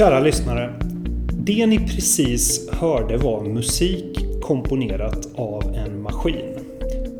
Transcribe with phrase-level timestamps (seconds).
[0.00, 0.70] Kära lyssnare.
[1.32, 6.56] Det ni precis hörde var musik komponerat av en maskin.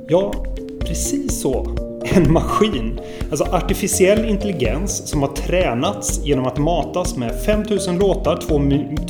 [0.09, 0.33] Ja,
[0.81, 1.77] precis så.
[2.05, 3.01] En maskin.
[3.31, 8.37] Alltså artificiell intelligens som har tränats genom att matas med 5000 låtar,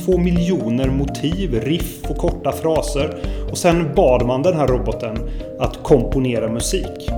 [0.05, 3.17] 2 miljoner motiv, riff och korta fraser.
[3.51, 5.17] Och sen bad man den här roboten
[5.59, 7.09] att komponera musik.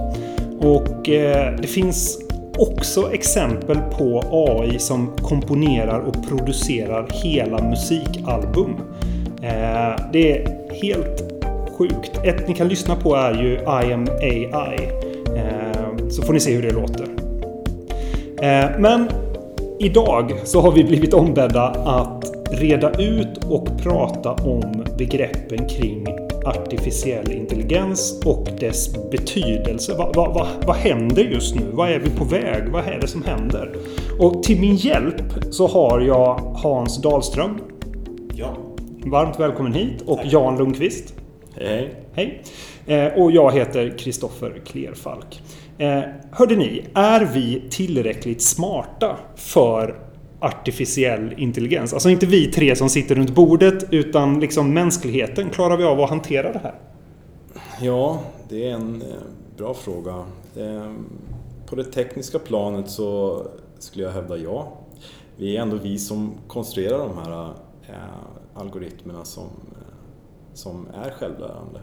[0.59, 2.22] Och eh, det finns
[2.57, 8.75] också exempel på AI som komponerar och producerar hela musikalbum.
[9.41, 11.33] Eh, det är helt
[11.77, 12.21] sjukt.
[12.23, 14.89] Ett ni kan lyssna på är ju I am AI.
[15.35, 17.07] Eh, så får ni se hur det låter.
[18.41, 19.07] Eh, men
[19.79, 27.31] idag så har vi blivit ombedda att reda ut och prata om begreppen kring artificiell
[27.31, 29.95] intelligens och dess betydelse.
[29.97, 31.61] Vad, vad, vad, vad händer just nu?
[31.71, 32.69] Vad är vi på väg?
[32.69, 33.75] Vad är det som händer?
[34.19, 37.59] Och till min hjälp så har jag Hans Dahlström.
[38.33, 38.57] Ja.
[39.05, 40.01] Varmt välkommen hit.
[40.05, 40.33] Och Tack.
[40.33, 41.13] Jan Lundqvist.
[41.55, 41.95] Hej.
[42.13, 42.41] Hej.
[42.85, 45.41] Eh, och jag heter Kristoffer Klerfalk.
[45.77, 49.95] Eh, hörde ni, är vi tillräckligt smarta för
[50.43, 51.93] artificiell intelligens?
[51.93, 55.49] Alltså inte vi tre som sitter runt bordet utan liksom mänskligheten.
[55.49, 56.75] Klarar vi av att hantera det här?
[57.81, 58.19] Ja,
[58.49, 59.07] det är en eh,
[59.57, 60.25] bra fråga.
[61.65, 63.41] På det tekniska planet så
[63.79, 64.73] skulle jag hävda ja.
[65.37, 67.53] Vi är ändå vi som konstruerar de här
[68.53, 69.49] algoritmerna som
[70.53, 71.79] som är självlärande.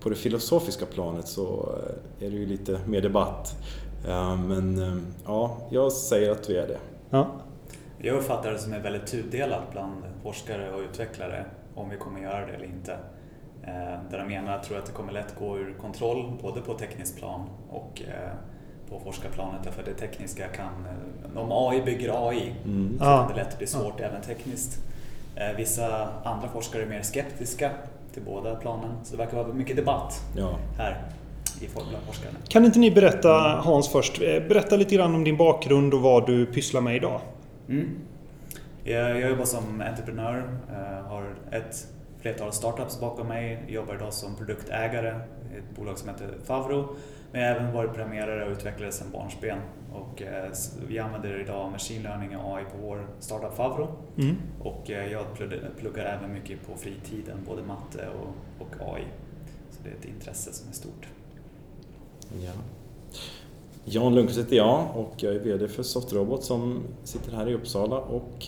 [0.00, 1.74] På det filosofiska planet så
[2.20, 3.54] eh, är det ju lite mer debatt.
[4.46, 6.78] Men eh, ja, jag säger att vi är det.
[7.10, 7.26] Ja.
[8.04, 12.46] Jag uppfattar det som är väldigt tudelat bland forskare och utvecklare om vi kommer göra
[12.46, 12.92] det eller inte.
[13.62, 17.18] Eh, där de ena tror att det kommer lätt gå ur kontroll både på tekniskt
[17.18, 18.02] plan och
[18.90, 20.86] på forskarplanet därför det tekniska kan,
[21.36, 22.98] om AI bygger AI mm.
[22.98, 24.04] så kan det lätt bli svårt ja.
[24.06, 24.82] även tekniskt.
[25.56, 27.70] Vissa andra forskare är mer skeptiska
[28.12, 28.90] till båda planen.
[29.04, 30.58] Så det verkar vara mycket debatt ja.
[30.78, 31.02] här.
[32.48, 33.28] Kan inte ni berätta,
[33.64, 37.20] Hans först, eh, berätta lite grann om din bakgrund och vad du pysslar med idag?
[37.68, 37.98] Mm.
[38.84, 41.88] Jag, jobbar som entreprenör, eh, har ett
[42.20, 45.20] flertal startups bakom mig, jobbar idag som produktägare
[45.54, 46.96] i ett bolag som heter Favro.
[47.32, 49.58] Men jag har även varit programmerare och utvecklare sedan barnsben.
[49.92, 50.52] Och eh,
[50.88, 53.96] vi använder idag machine learning och AI på vår startup Favro.
[54.18, 54.36] Mm.
[54.60, 55.26] Och eh, jag
[55.78, 59.04] pluggar även mycket på fritiden, både matte och, och AI.
[59.70, 61.08] Så det är ett intresse som är stort.
[62.44, 62.52] Ja.
[63.86, 67.98] Jan Lundqvist heter jag och jag är VD för Softrobot som sitter här i Uppsala
[67.98, 68.46] och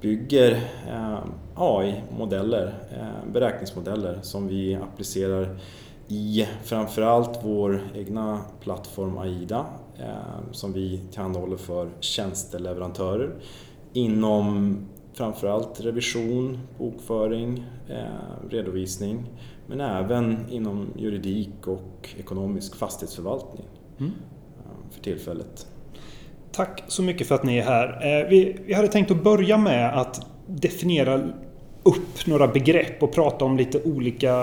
[0.00, 0.52] bygger
[0.88, 1.18] eh,
[1.54, 5.58] AI-modeller, eh, beräkningsmodeller som vi applicerar
[6.08, 9.66] i framförallt vår egna plattform AIDA
[9.98, 13.34] eh, som vi tillhandahåller för tjänsteleverantörer
[13.92, 14.76] inom
[15.12, 17.64] framförallt revision, bokföring,
[18.50, 19.24] redovisning
[19.66, 23.64] men även inom juridik och ekonomisk fastighetsförvaltning
[23.98, 24.12] mm.
[24.90, 25.66] Eh, för tillfället.
[26.52, 28.26] Tack så mycket för att ni är här.
[28.30, 31.20] Vi hade tänkt att börja med att definiera
[31.82, 34.34] upp några begrepp och prata om lite olika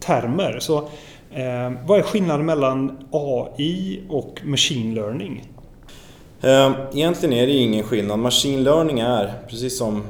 [0.00, 0.58] termer.
[0.60, 0.78] Så,
[1.32, 5.42] eh, vad är skillnaden mellan AI och machine learning?
[6.42, 8.18] Eh, egentligen är det ingen skillnad.
[8.18, 10.02] Machine learning är, precis som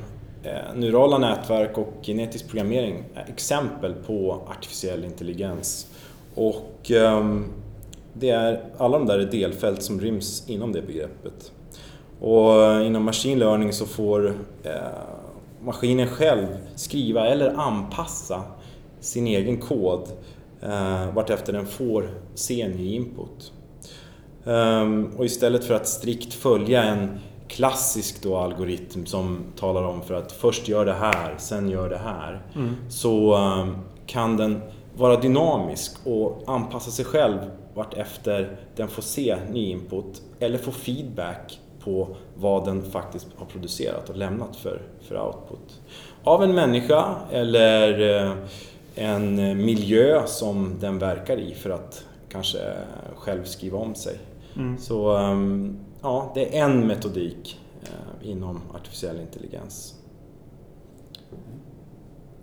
[0.42, 5.86] eh, neurala nätverk och genetisk programmering, exempel på artificiell intelligens.
[6.34, 7.44] Och ehm,
[8.14, 11.52] det är, alla de där är delfält som ryms inom det begreppet.
[12.20, 14.72] Och eh, inom machine learning så får eh,
[15.64, 18.42] maskinen själv skriva eller anpassa
[19.00, 20.08] sin egen kod
[20.62, 23.52] eh, vartefter den får se ny input.
[24.44, 30.14] Um, och istället för att strikt följa en klassisk då algoritm som talar om för
[30.14, 32.42] att först gör det här, sen gör det här.
[32.54, 32.74] Mm.
[32.88, 34.60] Så um, kan den
[34.96, 37.38] vara dynamisk och anpassa sig själv
[37.74, 44.10] vartefter den får se ny input eller få feedback på vad den faktiskt har producerat
[44.10, 45.80] och lämnat för, för output.
[46.24, 48.32] Av en människa eller uh,
[48.94, 52.58] en miljö som den verkar i för att kanske
[53.16, 54.18] själv skriva om sig.
[54.56, 54.78] Mm.
[54.78, 59.94] Så ehm, ja, det är en metodik eh, inom artificiell intelligens.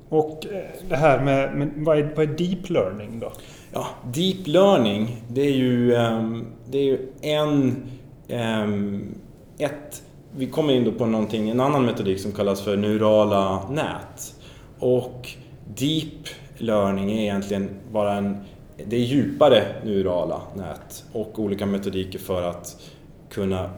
[0.10, 3.32] Och eh, det här med, med vad, är, vad är deep learning då?
[3.74, 7.84] Ja, deep learning det är ju, ehm, det är ju en...
[8.28, 9.16] Ehm,
[9.58, 10.04] ett,
[10.36, 14.36] vi kommer in då på någonting, en annan metodik som kallas för neurala nät.
[14.80, 15.30] Och
[15.76, 16.28] deep
[16.58, 18.38] learning är egentligen bara en
[18.86, 22.82] det är djupare neurala nät och olika metodiker för att
[23.30, 23.70] kunna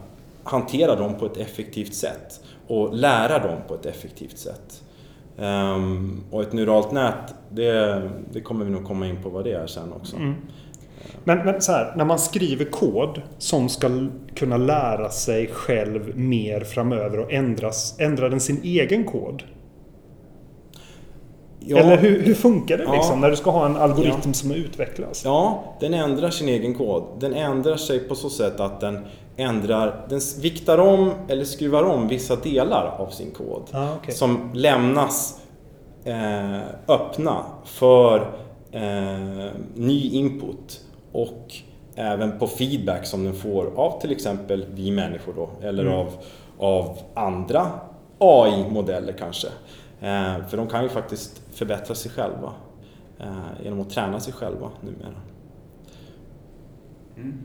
[0.42, 2.40] hantera dem på ett effektivt sätt.
[2.66, 4.83] och lära dem på ett effektivt sätt.
[5.36, 8.02] Um, och ett neuralt nät, det,
[8.32, 10.16] det, kommer vi nog komma in på vad det är sen också.
[10.16, 10.34] Mm.
[11.24, 16.60] Men, men så här, när man skriver kod som ska kunna lära sig själv mer
[16.60, 19.42] framöver och ändras, ändrar den sin egen kod?
[21.66, 24.32] Ja, Eller hur, hur, funkar det liksom ja, när du ska ha en algoritm ja.
[24.32, 25.24] som utvecklas?
[25.24, 27.02] Ja, den ändrar sin egen kod.
[27.20, 28.98] Den ändrar sig på så sätt att den
[29.36, 33.62] ändrar, den viktar om eller skruvar om vissa delar av sin kod.
[33.72, 34.14] Ah, okay.
[34.14, 35.40] Som lämnas
[36.04, 36.58] eh,
[36.88, 38.18] öppna för
[38.70, 40.80] eh, ny input
[41.12, 41.54] och
[41.94, 45.94] även på feedback som den får av till exempel vi människor då, eller mm.
[45.94, 46.12] av,
[46.58, 47.70] av andra
[48.18, 49.48] AI-modeller kanske.
[50.00, 52.52] Eh, för de kan ju faktiskt förbättra sig själva
[53.18, 55.20] eh, genom att träna sig själva numera.
[57.16, 57.38] Mm.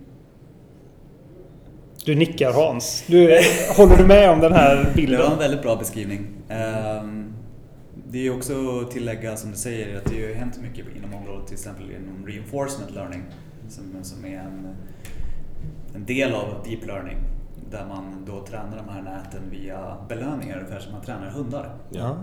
[2.05, 3.03] Du nickar Hans.
[3.07, 3.39] Du,
[3.77, 5.19] håller du med om den här bilden?
[5.19, 6.27] Det var en väldigt bra beskrivning.
[6.49, 7.33] Ehm,
[8.11, 11.47] det är också att tillägga som du säger att det har hänt mycket inom området
[11.47, 13.23] till exempel inom reinforcement learning
[13.69, 14.75] som, som är en,
[15.95, 17.17] en del av deep learning
[17.71, 21.75] där man då tränar de här näten via belöningar, ungefär som man tränar hundar.
[21.89, 22.17] Ja.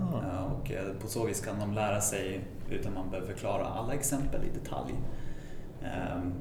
[0.51, 2.41] Och eh, på så vis kan de lära sig
[2.71, 4.93] utan man behöver förklara alla exempel i detalj.
[5.81, 6.33] Ehm,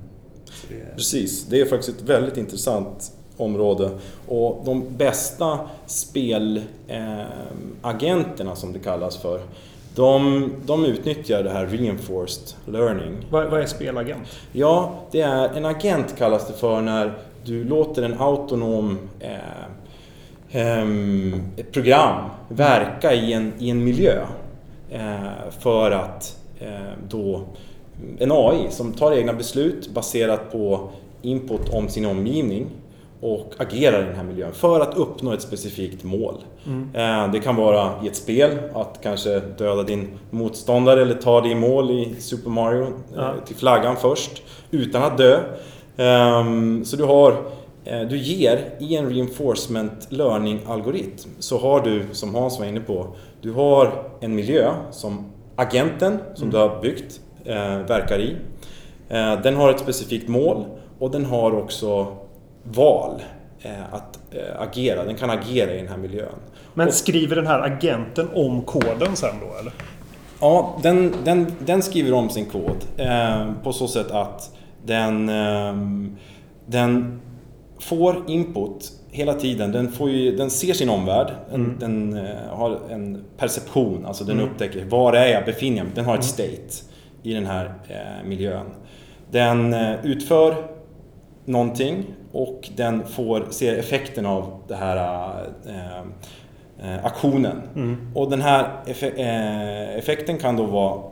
[0.69, 0.97] det...
[0.97, 3.91] Precis, det är faktiskt ett väldigt intressant område.
[4.29, 9.41] Och de bästa spelagenterna eh, som det kallas för,
[9.94, 13.12] de, de utnyttjar det här reinforced learning.
[13.31, 14.29] Vad, vad är spelagent?
[14.53, 17.12] Ja, det är, en agent kallas det för när
[17.44, 19.31] du låter en autonom eh,
[20.50, 20.87] eh,
[21.73, 24.27] program verka i en, i en miljö
[24.91, 27.43] eh, för att eh, då
[28.19, 30.88] en AI som tar egna beslut baserat på
[31.23, 32.67] input om sin omgivning
[33.20, 36.34] och agerar i den här miljön för att uppnå ett specifikt mål.
[36.66, 36.90] Mm.
[36.94, 41.50] Eh, det kan vara i ett spel, att kanske döda din motståndare eller ta dig
[41.50, 43.34] i mål i Super Mario eh, ja.
[43.46, 45.40] till flaggan först utan att dö.
[45.96, 47.36] Ehm, så du har
[47.84, 53.06] eh, du ger i en reinforcement learning-algoritm så har du, som Hans var inne på,
[53.40, 55.24] du har en miljö som
[55.56, 56.50] agenten som mm.
[56.50, 57.20] du har byggt
[57.88, 58.36] verkar i.
[59.42, 60.64] Den har ett specifikt mål
[60.98, 62.16] och den har också
[62.70, 63.22] val
[63.60, 65.04] eh, att eh, agera.
[65.04, 66.38] Den kan agera i den här miljön.
[66.74, 69.72] Men skriver den här agenten om koden sen då eller?
[70.40, 75.74] Ja, den, den, den skriver om sin kod eh, på så sätt att den, eh,
[76.66, 77.20] den
[77.78, 79.72] får input hela tiden.
[79.72, 81.76] Den, får ju, den ser sin omvärld, mm.
[81.78, 84.50] den, den eh, har en perception, alltså den mm.
[84.50, 86.52] upptäcker var är jag befinner mig Den har ett mm.
[86.52, 86.84] state
[87.22, 87.74] i den här
[88.24, 88.66] miljön.
[89.30, 90.75] Den utför
[91.46, 94.96] någonting och den får, ser effekten av den här
[95.66, 95.98] eh,
[96.93, 97.62] eh, aktionen.
[97.76, 97.96] Mm.
[98.14, 101.02] Och den här eh, effekten kan då vara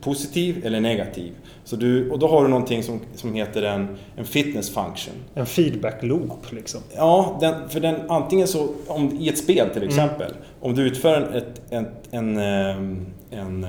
[0.00, 1.32] positiv eller negativ.
[1.64, 5.14] Så du, och då har du någonting som, som heter en, en fitness function.
[5.34, 6.80] En feedback loop liksom?
[6.96, 9.88] Ja, den, för den antingen så, om, i ett spel till mm.
[9.88, 10.42] exempel, mm.
[10.60, 13.66] om du utför en, ett, en, en, en, en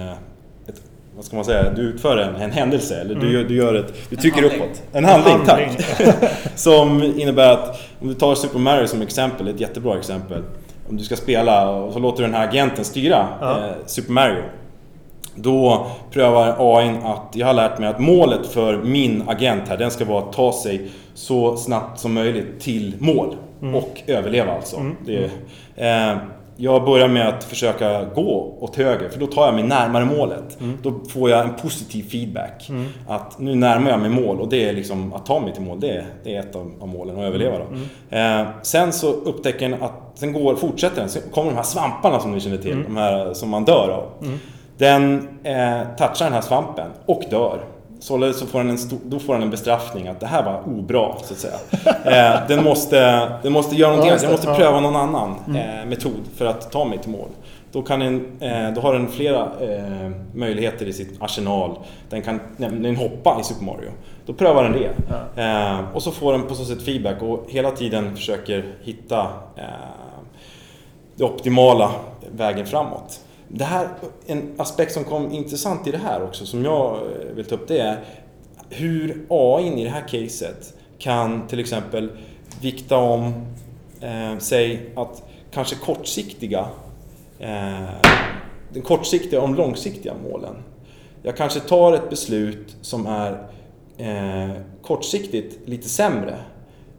[1.20, 3.48] vad ska man säga, du utför en, en händelse eller du, mm.
[3.48, 4.82] du gör ett, du trycker uppåt.
[4.92, 5.70] En handling, en handling.
[5.98, 6.32] tack!
[6.56, 10.44] som innebär att, om du tar Super Mario som exempel, ett jättebra exempel.
[10.90, 13.58] Om du ska spela och så låter du den här agenten styra ja.
[13.58, 14.44] eh, Super Mario.
[15.36, 19.92] Då prövar AI att, jag har lärt mig att målet för min agent här, den
[19.92, 23.36] ska vara att ta sig så snabbt som möjligt till mål.
[23.62, 23.76] Mm.
[23.76, 24.78] Och överleva alltså.
[24.78, 24.96] Mm.
[25.06, 25.30] Det,
[25.76, 26.18] eh,
[26.62, 30.62] jag börjar med att försöka gå åt höger för då tar jag mig närmare målet.
[30.62, 30.78] Mm.
[30.84, 32.70] Då får jag en positiv feedback.
[32.70, 32.86] Mm.
[33.08, 35.80] Att nu närmar jag mig mål och det är liksom att ta mig till mål.
[35.80, 37.66] Det är, det är ett av, målen, att överleva då.
[37.66, 38.42] Mm.
[38.42, 42.20] Eh, sen så upptäcker den att, sen går, fortsätter den, sen kommer de här svamparna
[42.20, 42.72] som ni känner till.
[42.72, 42.84] Mm.
[42.84, 44.26] De här som man dör av.
[44.28, 44.40] Mm.
[44.78, 47.60] Den eh, touchar den här svampen och dör.
[48.00, 50.64] Således så får den en stor, då får den en bestraffning att det här var
[50.68, 51.56] obra, så att säga.
[52.06, 55.80] Eh, den, måste, den måste göra någonting annat, den måste pröva någon annan mm.
[55.80, 57.28] eh, metod för att ta mig till mål.
[57.72, 61.80] Då, kan den, eh, då har den flera eh, möjligheter i sitt arsenal.
[62.10, 63.90] Den kan nämligen hoppa i Super Mario.
[64.26, 64.92] Då prövar den det.
[65.42, 69.22] Eh, och så får den på så sätt feedback och hela tiden försöker hitta
[69.56, 69.64] eh,
[71.16, 71.92] det optimala
[72.32, 73.20] vägen framåt.
[73.52, 73.90] Det här,
[74.26, 77.68] en aspekt som kom intressant i det här också, som jag eh, vill ta upp,
[77.68, 78.04] det är
[78.70, 82.12] hur AI i det här caset kan till exempel
[82.62, 83.26] vikta om,
[84.02, 86.66] eh, säg att kanske kortsiktiga,
[87.40, 87.90] eh,
[88.74, 90.56] den kortsiktiga och de långsiktiga målen.
[91.24, 93.32] Jag kanske tar ett beslut som är
[93.98, 96.36] eh, kortsiktigt lite sämre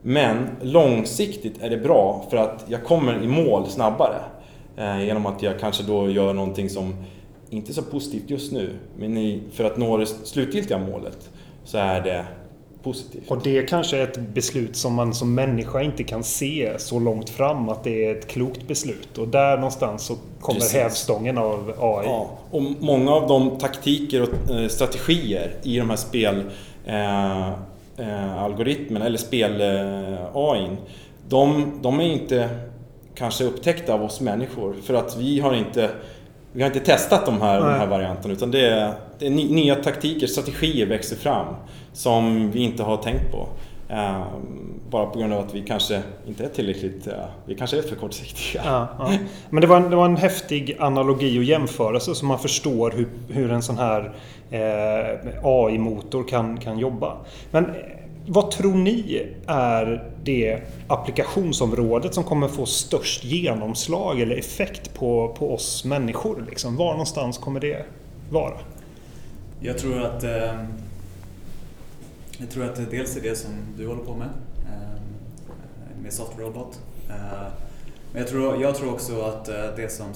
[0.03, 4.23] Men långsiktigt är det bra för att jag kommer i mål snabbare.
[4.81, 6.95] Eh, genom att jag kanske då gör någonting som
[7.51, 11.31] inte är så positivt just nu, men för att nå det slutgiltiga målet
[11.65, 12.25] så är det
[12.83, 13.31] positivt.
[13.31, 17.31] Och det kanske är ett beslut som man som människa inte kan se så långt
[17.31, 19.19] fram att det är ett klokt beslut.
[19.19, 20.75] Och där någonstans så kommer Precis.
[20.75, 22.07] hävstången av AI.
[22.07, 26.43] Ja, och många av de taktiker och eh, strategier i de här spel
[26.87, 27.49] eh,
[27.97, 30.73] eh, algoritmerna eller spel-AI, eh,
[31.29, 32.49] de, de är inte
[33.21, 35.91] kanske upptäckta av oss människor för att vi har inte
[36.53, 39.75] vi har inte testat de här, de här varianterna utan det är, det är, nya
[39.75, 41.47] taktiker, strategier växer fram
[41.93, 43.49] som vi inte har tänkt på.
[43.91, 44.25] Uh,
[44.91, 47.15] bara på grund av att vi kanske inte är tillräckligt, uh,
[47.47, 48.63] vi kanske är för kortsiktiga.
[48.65, 49.13] Ja, ja.
[49.51, 53.09] Men det var, en, det var en häftig analogi och jämförelse så man förstår hur,
[53.29, 54.13] hur en sån här
[54.51, 57.17] eh, AI-motor kan, kan jobba.
[57.51, 57.67] Men
[58.33, 65.55] vad tror ni är det applikationsområdet som kommer få störst genomslag eller effekt på, på
[65.55, 66.47] oss människor?
[66.51, 66.77] Liksom?
[66.77, 67.87] Var någonstans kommer det
[68.31, 68.59] vara?
[69.61, 70.65] Jag tror att eh,
[72.39, 76.81] jag tror att det dels är det som du håller på med, eh, med Softrobot.
[77.09, 77.15] Eh,
[78.13, 79.45] men jag tror, jag tror också att
[79.77, 80.07] det som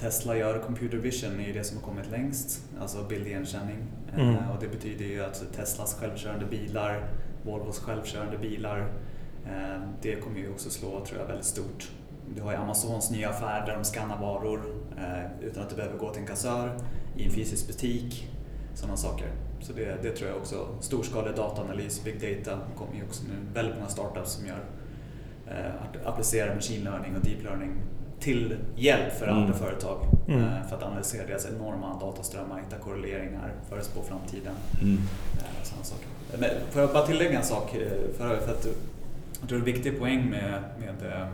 [0.00, 2.60] Tesla gör, computer vision, är det som har kommit längst.
[2.80, 3.76] Alltså bildigenkänning.
[4.16, 4.34] Mm.
[4.36, 7.08] Och det betyder ju att Teslas självkörande bilar
[7.42, 8.92] Volvos självkörande bilar.
[9.46, 11.90] Eh, det kommer ju också slå, tror jag, väldigt stort.
[12.34, 14.62] Du har ju Amazons nya affär där de skannar varor
[14.98, 16.78] eh, utan att du behöver gå till en kassör
[17.16, 18.28] i en fysisk butik.
[18.74, 19.28] Sådana saker.
[19.60, 20.66] Så det, det tror jag också.
[20.80, 24.64] Storskalig dataanalys, big data, kommer ju också nu väldigt många startups som gör
[25.46, 27.72] eh, applicerar machine learning och deep learning
[28.20, 29.38] till hjälp för mm.
[29.42, 30.44] andra företag mm.
[30.68, 34.54] för att analysera deras enorma dataströmmar, hitta korreleringar, förutspå framtiden.
[34.82, 34.98] Mm.
[35.62, 36.11] Sådana saker.
[36.38, 37.74] Men får jag bara tillägga en sak?
[37.74, 38.66] Eh, för, för att
[39.40, 41.26] jag tror en viktig poäng med, med eh,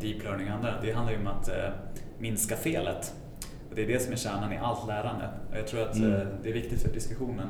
[0.00, 1.70] deep learning och andra, det handlar ju om att eh,
[2.18, 3.14] minska felet.
[3.70, 5.28] Och det är det som är kärnan i allt lärande.
[5.50, 6.26] Och jag tror att mm.
[6.42, 7.46] det är viktigt för diskussionen.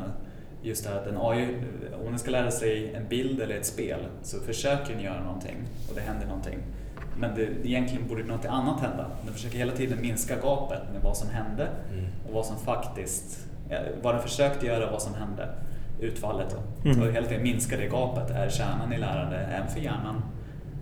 [0.62, 1.56] Just det här att en AI,
[2.00, 5.56] om den ska lära sig en bild eller ett spel så försöker den göra någonting
[5.88, 6.58] och det händer någonting.
[7.18, 9.10] Men det, egentligen borde något annat hända.
[9.24, 12.04] Den försöker hela tiden minska gapet med vad som hände mm.
[12.28, 13.46] och vad som faktiskt,
[14.02, 15.48] vad den försökte göra och vad som hände
[16.00, 16.56] utfallet.
[16.84, 17.00] Mm.
[17.00, 20.22] Och hela tiden minska det gapet är kärnan i lärande, även för hjärnan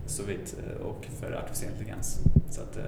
[0.05, 2.19] så vitt, eh, och för artificiell intelligens.
[2.49, 2.83] Så att, eh,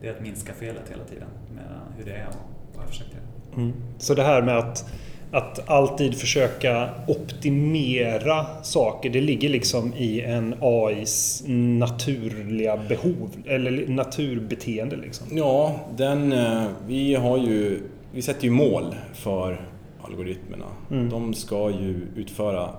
[0.00, 1.64] det är att minska felet hela tiden med
[1.96, 3.18] hur det är och vad jag försöker.
[3.56, 3.72] Mm.
[3.98, 4.90] Så det här med att,
[5.32, 14.96] att alltid försöka optimera saker, det ligger liksom i en AIs naturliga behov, eller naturbeteende
[14.96, 15.26] liksom?
[15.30, 17.80] Ja, den, eh, vi har ju,
[18.12, 19.60] vi sätter ju mål för
[20.06, 20.66] algoritmerna.
[20.90, 21.08] Mm.
[21.08, 22.70] De ska ju utföra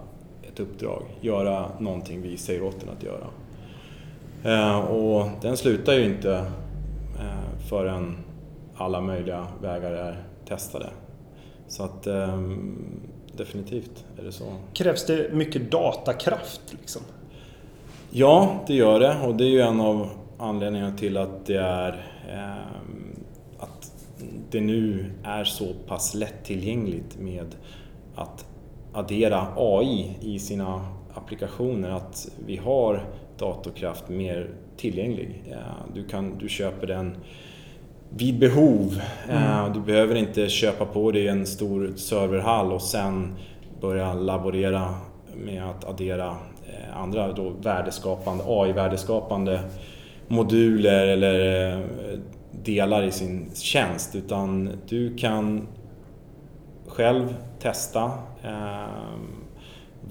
[0.43, 3.27] ett uppdrag, göra någonting vi säger åt den att göra.
[4.43, 6.33] Eh, och den slutar ju inte
[7.19, 8.17] eh, förrän
[8.75, 10.89] alla möjliga vägar är testade.
[11.67, 12.75] Så att ehm,
[13.37, 14.45] definitivt är det så.
[14.73, 16.61] Krävs det mycket datakraft?
[16.69, 17.01] Liksom?
[18.09, 22.05] Ja, det gör det och det är ju en av anledningarna till att det är
[22.31, 23.06] ehm,
[24.49, 27.55] det nu är så pass lättillgängligt med
[28.15, 28.45] att
[28.93, 33.05] addera AI i sina applikationer att vi har
[33.37, 35.43] datorkraft mer tillgänglig.
[35.93, 37.17] Du, kan, du köper den
[38.09, 39.01] vid behov.
[39.29, 39.73] Mm.
[39.73, 43.35] Du behöver inte köpa på dig en stor serverhall och sen
[43.81, 44.93] börja laborera
[45.35, 46.27] med att addera
[46.67, 49.59] eh, andra då värdeskapande, AI-värdeskapande
[50.27, 51.79] moduler eller eh,
[52.63, 55.67] delar i sin tjänst utan du kan
[56.87, 58.11] själv testa
[58.43, 59.17] eh,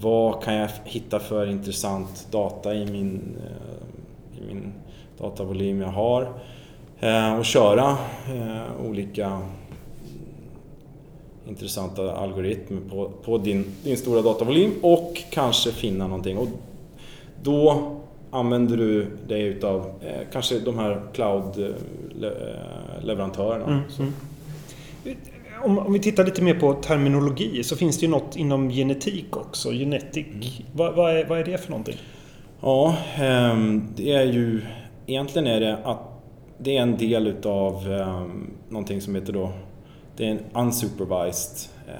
[0.01, 4.73] vad kan jag hitta för intressant data i min, eh, i min
[5.17, 6.27] datavolym jag har
[6.99, 7.97] eh, och köra
[8.35, 9.41] eh, olika
[11.47, 16.37] intressanta algoritmer på, på din, din stora datavolym och kanske finna någonting.
[16.37, 16.47] Och
[17.43, 17.91] då
[18.31, 23.65] använder du dig utav eh, kanske de här cloud-leverantörerna.
[23.65, 24.13] Mm, mm.
[25.63, 29.37] Om, om, vi tittar lite mer på terminologi så finns det ju något inom genetik
[29.37, 30.27] också, genetic.
[30.27, 30.41] Mm.
[30.73, 31.97] Vad, vad, är, vad är det för någonting?
[32.61, 33.57] Ja, eh,
[33.95, 34.61] det är ju
[35.05, 36.01] egentligen är det att
[36.57, 38.25] det är en del utav eh,
[38.69, 39.51] någonting som heter då,
[40.17, 41.93] det är en unsupervised eh,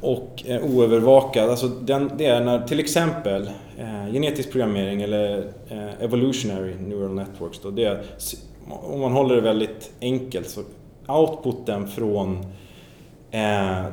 [0.00, 1.50] och eh, oövervakad.
[1.50, 5.38] Alltså den, det är när till exempel eh, genetisk programmering eller
[5.68, 7.58] eh, evolutionary neural networks.
[7.62, 8.02] Då, det är,
[8.68, 10.60] om man håller det väldigt enkelt så
[11.08, 12.38] outputen från
[13.30, 13.84] eh,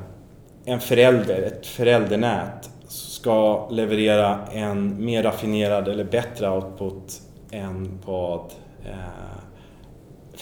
[0.65, 8.39] en förälder, ett föräldernät ska leverera en mer raffinerad eller bättre output än vad
[8.85, 9.42] eh,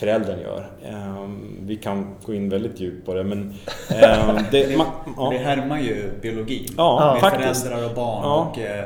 [0.01, 0.69] föräldern gör.
[0.85, 3.53] Ehm, vi kan gå in väldigt djupt på det men...
[3.89, 5.29] Ehm, det, man, ja.
[5.29, 6.67] det härmar ju biologi.
[6.77, 7.63] Ja, med faktiskt.
[7.63, 8.23] föräldrar och barn.
[8.23, 8.51] Ja.
[8.51, 8.85] Och, eh,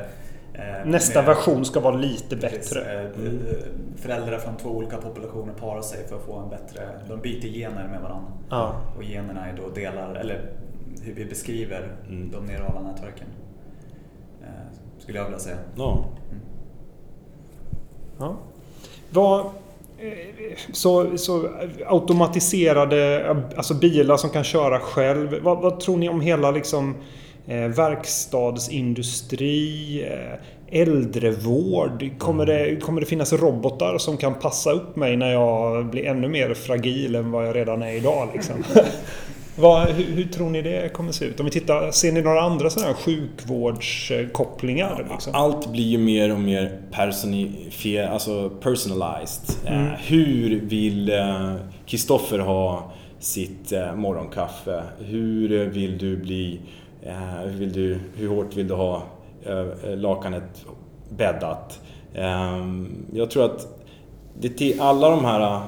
[0.54, 2.80] eh Nästa med, version ska vara lite bättre.
[2.82, 3.40] Eh, mm.
[3.98, 6.82] Föräldrar från två olika populationer parar sig för att få en bättre...
[7.08, 8.32] De byter gener med varandra.
[8.50, 8.82] Ja.
[8.98, 10.42] Och generna är då delar, eller
[11.02, 12.32] hur vi beskriver mm.
[12.32, 13.28] de neurala nätverken.
[15.00, 15.58] Skulle jag vilja säga.
[15.76, 16.06] Ja.
[16.32, 16.42] Mm.
[18.20, 18.36] ja.
[19.10, 19.52] Vad
[20.72, 21.50] så, så
[21.86, 23.26] automatiserade
[23.56, 25.40] alltså bilar som kan köra själv.
[25.42, 26.96] Vad, vad tror ni om hela liksom,
[27.48, 30.34] eh, verkstadsindustri, eh,
[30.82, 32.10] äldrevård?
[32.18, 36.28] Kommer det, kommer det finnas robotar som kan passa upp mig när jag blir ännu
[36.28, 38.30] mer fragil än vad jag redan är idag?
[38.34, 38.56] Liksom?
[39.58, 41.40] Vad, hur, hur, tror ni det kommer se ut?
[41.40, 45.08] Om vi tittar, ser ni några andra sådana här sjukvårdskopplingar?
[45.12, 45.36] Liksom?
[45.36, 49.56] Allt blir ju mer och mer personifierat, alltså personalized.
[49.66, 49.92] Eh, mm.
[49.98, 51.12] hur vill
[51.86, 54.84] Kristoffer uh, ha sitt uh, morgonkaffe?
[55.00, 56.60] Hur vill du bli...
[57.44, 59.04] Hur, vill du, hur hårt vill du ha
[59.84, 60.66] lakanet
[61.10, 61.80] bäddat?
[62.16, 63.68] Um, jag tror att
[64.40, 65.62] det, alla de här...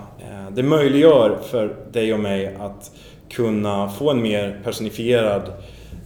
[0.51, 2.91] det möjliggör för dig och mig att
[3.29, 5.53] kunna få en mer personifierad,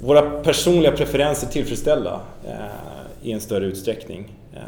[0.01, 4.31] våra personliga preferenser tillfredsställda eh, i en större utsträckning.
[4.53, 4.59] Eh,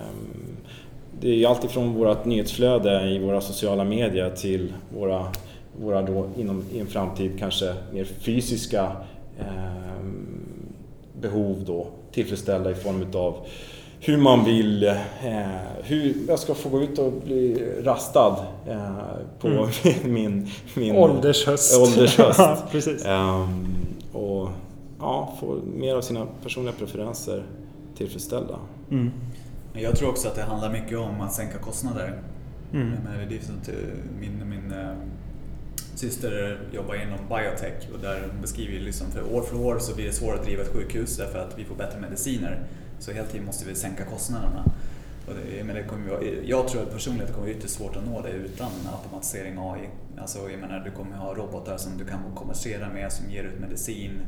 [1.19, 5.25] det är alltifrån vårt nyhetsflöde i våra sociala medier till våra,
[5.81, 8.91] våra då inom, i en framtid kanske mer fysiska
[9.39, 10.05] eh,
[11.21, 13.35] behov då tillfredsställda i form utav
[14.05, 14.93] hur man vill, eh,
[15.83, 18.91] hur jag ska få gå ut och bli rastad eh,
[19.39, 19.69] på mm.
[20.13, 21.77] min, min åldershöst.
[21.81, 22.71] åldershöst.
[22.71, 23.05] Precis.
[23.05, 23.75] Um,
[24.13, 24.49] och
[24.99, 27.43] ja, få mer av sina personliga preferenser
[27.97, 28.55] tillfredsställda.
[28.91, 29.11] Mm.
[29.73, 32.21] Jag tror också att det handlar mycket om att sänka kostnader.
[32.73, 32.89] Mm.
[32.89, 33.55] Men det är som
[34.19, 34.95] min, min äh,
[35.95, 40.05] syster jobbar inom biotech och där hon beskriver liksom för år för år så blir
[40.05, 42.59] det svårare att driva ett sjukhus därför att vi får bättre mediciner.
[43.03, 44.63] Så hela tiden måste vi sänka kostnaderna.
[45.27, 48.05] Och det, men det kommer jag tror personligen att det kommer vara ytterst svårt att
[48.05, 49.89] nå det utan automatisering AI.
[50.17, 53.59] Alltså, jag menar, du kommer ha robotar som du kan kommunicera med som ger ut
[53.59, 54.21] medicin,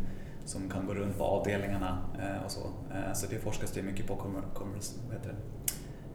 [0.46, 2.60] som kan gå runt på avdelningarna eh, och så.
[2.60, 4.16] Eh, så det forskas det mycket på.
[4.16, 4.76] Kommer, kommer,
[5.14, 5.36] heter det?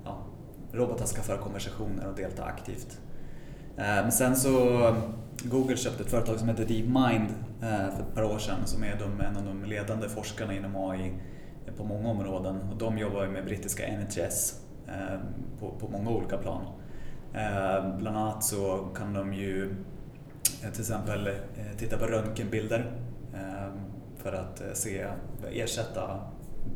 [0.05, 0.27] Ja,
[0.73, 2.99] robotar ska föra konversationer och delta aktivt.
[3.77, 4.95] Eh, men sen så
[5.43, 9.21] Google köpte ett företag som heter DeepMind för ett par år sedan som är de,
[9.21, 11.13] en av de ledande forskarna inom AI
[11.81, 12.57] på många områden.
[12.71, 15.19] Och de jobbar med brittiska NHS eh,
[15.61, 16.63] på, på många olika plan.
[17.35, 19.65] Eh, bland annat så kan de ju
[20.63, 21.31] eh, till exempel
[21.77, 22.93] titta på röntgenbilder
[24.17, 25.07] för att se,
[25.53, 26.21] ersätta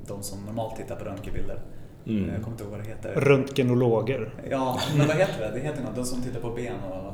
[0.07, 1.59] de som normalt tittar på röntgenbilder.
[2.07, 2.29] Mm.
[2.29, 3.13] Jag kommer inte ihåg vad det heter.
[3.15, 4.35] Röntgenologer?
[4.51, 5.51] Ja, men vad heter det?
[5.55, 7.13] Det heter något, de som tittar på ben och...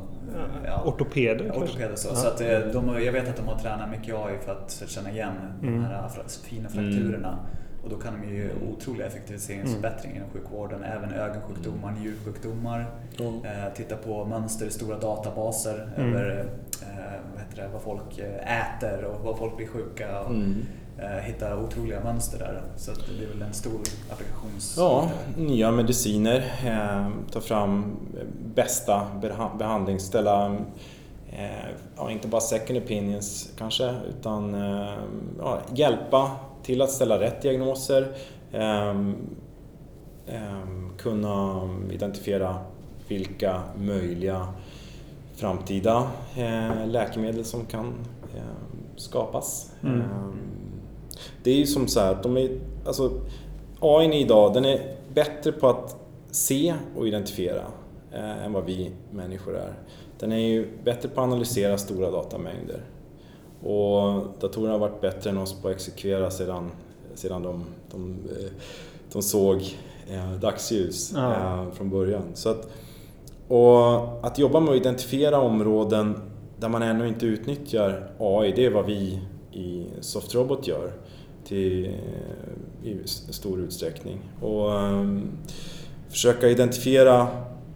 [0.64, 2.08] Ja, ortopeder Ortopeder så.
[2.08, 2.14] Ja.
[2.14, 2.38] så att
[2.72, 5.74] de, jag vet att de har tränat mycket AI för att känna igen mm.
[5.74, 6.10] de här
[6.44, 7.28] fina frakturerna.
[7.28, 7.44] Mm.
[7.84, 12.90] Och då kan de ju otroliga effektiviseringsförbättringar inom sjukvården, även ögonsjukdomar, njursjukdomar.
[13.18, 13.44] Mm.
[13.44, 16.08] Eh, titta på mönster i stora databaser mm.
[16.08, 16.38] över
[16.82, 20.20] eh, vad, heter det, vad folk eh, äter och vad folk blir sjuka.
[20.20, 20.66] Och, mm.
[20.98, 22.62] eh, hitta otroliga mönster där.
[22.76, 24.74] Så det är väl en stor applikations...
[24.78, 27.96] Ja, nya mediciner, eh, ta fram
[28.54, 29.06] bästa
[29.58, 30.56] behandling, ställa
[31.30, 34.54] eh, ja, inte bara second opinions kanske, utan
[35.38, 36.30] ja, hjälpa
[36.62, 38.08] till att ställa rätt diagnoser,
[38.52, 39.14] ehm,
[40.26, 42.58] ehm, kunna identifiera
[43.08, 44.48] vilka möjliga
[45.34, 49.72] framtida eh, läkemedel som kan ehm, skapas.
[49.82, 50.02] Mm.
[51.42, 52.50] Det är ju som så här att de är,
[52.86, 53.10] alltså,
[53.80, 55.96] AI idag den är bättre på att
[56.30, 57.62] se och identifiera
[58.12, 59.74] eh, än vad vi människor är.
[60.18, 62.80] Den är ju bättre på att analysera stora datamängder.
[63.62, 66.70] Och datorerna har varit bättre än oss på att exekvera sedan,
[67.14, 68.50] sedan de, de, eh,
[69.12, 69.56] de såg
[70.10, 71.34] eh, dagsljus ja.
[71.34, 72.22] eh, från början.
[72.34, 72.68] Så att,
[73.48, 76.14] och att jobba med att identifiera områden
[76.58, 79.20] där man ännu inte utnyttjar AI, det är vad vi
[79.52, 80.92] i Softrobot gör
[81.44, 81.96] till,
[82.84, 84.18] i stor utsträckning.
[84.40, 85.30] Och um,
[86.08, 87.28] försöka identifiera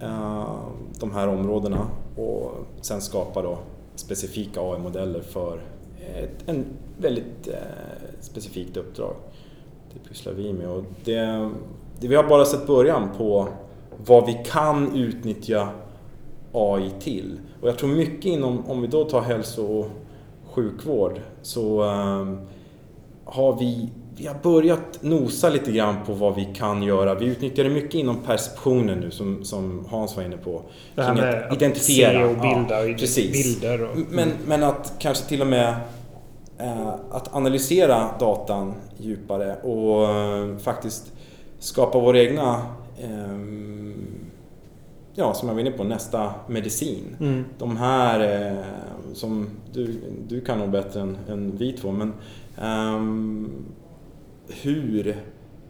[0.02, 0.58] uh,
[1.00, 3.58] de här områdena och sen skapa då
[3.94, 5.60] specifika AI-modeller för
[6.16, 6.64] ett en
[6.98, 7.54] väldigt eh,
[8.20, 9.14] specifikt uppdrag.
[9.92, 11.50] Det pysslar vi med och det,
[12.00, 13.48] det, vi har bara sett början på
[14.06, 15.68] vad vi kan utnyttja
[16.52, 17.38] AI till.
[17.60, 19.86] Och jag tror mycket inom, om vi då tar hälso och
[20.44, 22.40] sjukvård, så um,
[23.24, 27.14] har vi vi har börjat nosa lite grann på vad vi kan göra.
[27.14, 30.62] Vi utnyttjar det mycket inom perceptionen nu som, som Hans var inne på.
[30.94, 32.24] Det här med att identifiera.
[32.24, 33.60] att se och bilda ja, precis.
[33.60, 33.82] bilder.
[33.82, 35.74] Och, Men, men att kanske till och med
[37.10, 41.12] att analysera datan djupare och eh, faktiskt
[41.58, 42.62] skapa våra egna
[42.98, 43.38] eh,
[45.16, 47.16] Ja, som jag var inne på, nästa medicin.
[47.20, 47.44] Mm.
[47.58, 48.64] De här eh,
[49.14, 52.12] som du, du kan nog bättre än, än vi två, men
[52.62, 53.64] ehm,
[54.62, 55.16] hur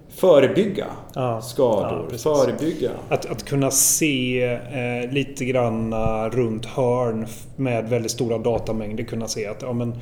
[0.08, 2.90] förebygga Ja, skador, ja, förebygga.
[3.08, 9.28] Att, att kunna se eh, lite grann eh, runt hörn med väldigt stora datamängder kunna
[9.28, 9.94] se att ja, men,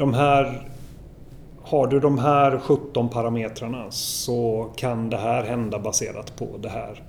[0.00, 0.62] de här
[1.62, 7.02] har du de här 17 parametrarna så kan det här hända baserat på det här.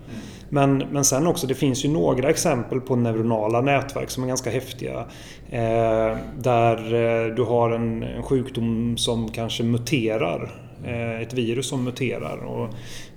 [0.50, 4.50] Men, men sen också, det finns ju några exempel på neuronala nätverk som är ganska
[4.50, 5.06] häftiga.
[5.50, 10.52] Eh, där eh, du har en, en sjukdom som kanske muterar.
[10.86, 12.38] Eh, ett virus som muterar.
[12.38, 12.70] Och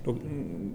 [0.03, 0.15] då,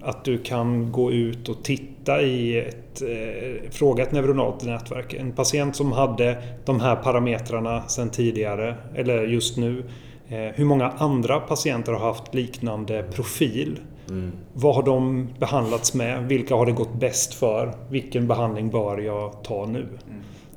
[0.03, 5.15] att du kan gå ut och titta i ett, eh, fråga ett neuronalt nätverk.
[5.15, 9.85] En patient som hade de här parametrarna sedan tidigare, eller just nu.
[10.29, 13.79] Eh, hur många andra patienter har haft liknande profil?
[14.09, 14.33] Mm.
[14.53, 16.29] Vad har de behandlats med?
[16.29, 17.75] Vilka har det gått bäst för?
[17.91, 19.87] Vilken behandling bör jag ta nu?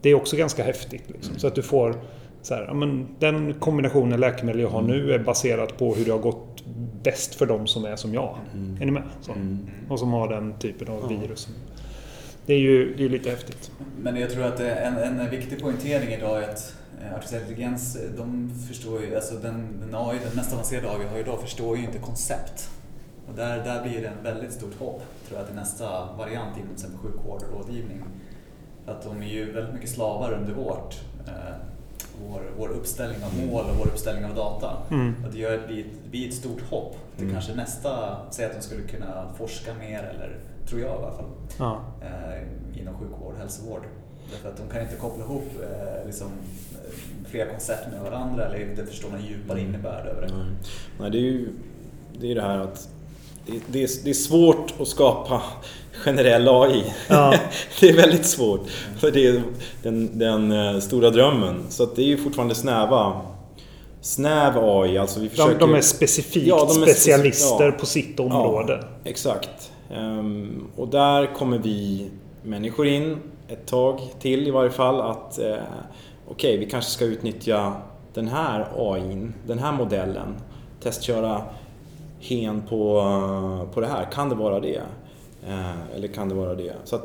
[0.02, 1.04] Det är också ganska häftigt.
[1.08, 1.40] Liksom.
[1.40, 1.96] Så att du får
[2.44, 6.12] så här, ja, men den kombinationen läkemedel jag har nu är baserat på hur det
[6.12, 6.64] har gått
[7.04, 8.38] bäst för de som är som jag.
[8.82, 9.04] Är ni med?
[9.22, 9.32] Så.
[9.90, 11.48] Och som har den typen av virus.
[12.46, 13.72] Det är ju det är lite häftigt.
[14.02, 18.10] Men jag tror att en, en viktig poängtering idag är att eh, artificiell intelligens, eh,
[18.18, 21.78] de förstår ju, alltså den, den AI, den mest avancerade AI vi har idag förstår
[21.78, 22.70] ju inte koncept.
[23.28, 26.76] Och där, där blir det en väldigt stort hopp, tror jag, till nästa variant inom
[26.76, 28.04] till sjukvård och rådgivning.
[28.86, 31.56] För att de är ju väldigt mycket slavar under vårt, eh,
[32.30, 34.78] vår, vår uppställning av mål och vår uppställning av data.
[34.92, 35.16] Mm.
[35.26, 37.34] Och det gör det blir ett, det stort hopp till Mm.
[37.34, 40.38] kanske nästa, säg att de skulle kunna forska mer eller,
[40.70, 41.26] tror jag i alla fall,
[41.60, 41.80] Ja.
[42.02, 43.82] eh, inom sjukvård och hälsovård.
[44.32, 46.92] Därför att de kan inte koppla ihop eh, liksom, eh,
[47.30, 50.38] flera koncept med varandra eller inte förstå någon djupare innebörd över det.
[50.38, 50.46] Nej.
[51.00, 51.50] Nej, det är ju
[52.20, 52.90] det, är det här att
[53.46, 55.42] det, det, är, det är svårt att skapa
[56.06, 56.84] generell AI.
[57.08, 57.34] Ja.
[57.80, 58.62] det är väldigt svårt.
[59.00, 59.42] För det är
[59.84, 61.64] den, den eh, stora drömmen.
[61.70, 63.22] Så det är ju fortfarande snäva
[64.02, 64.98] snäv AI.
[64.98, 67.72] Alltså vi De, försöker, de är specifikt Ja, de är speci- specialister ja.
[67.72, 68.80] på sitt område.
[68.82, 69.72] Ja, exakt.
[69.94, 72.10] Ehm, och där kommer vi
[72.44, 75.56] människor in ett tag till i varje fall att eh,
[76.28, 77.74] okej, vi kanske ska utnyttja
[78.14, 80.36] den här AI, den här modellen.
[80.84, 81.42] Testköra
[82.20, 83.04] hen på,
[83.74, 84.08] på det här.
[84.12, 84.82] Kan det vara det?
[85.48, 86.74] Eh, eller kan det vara det?
[86.84, 87.00] Så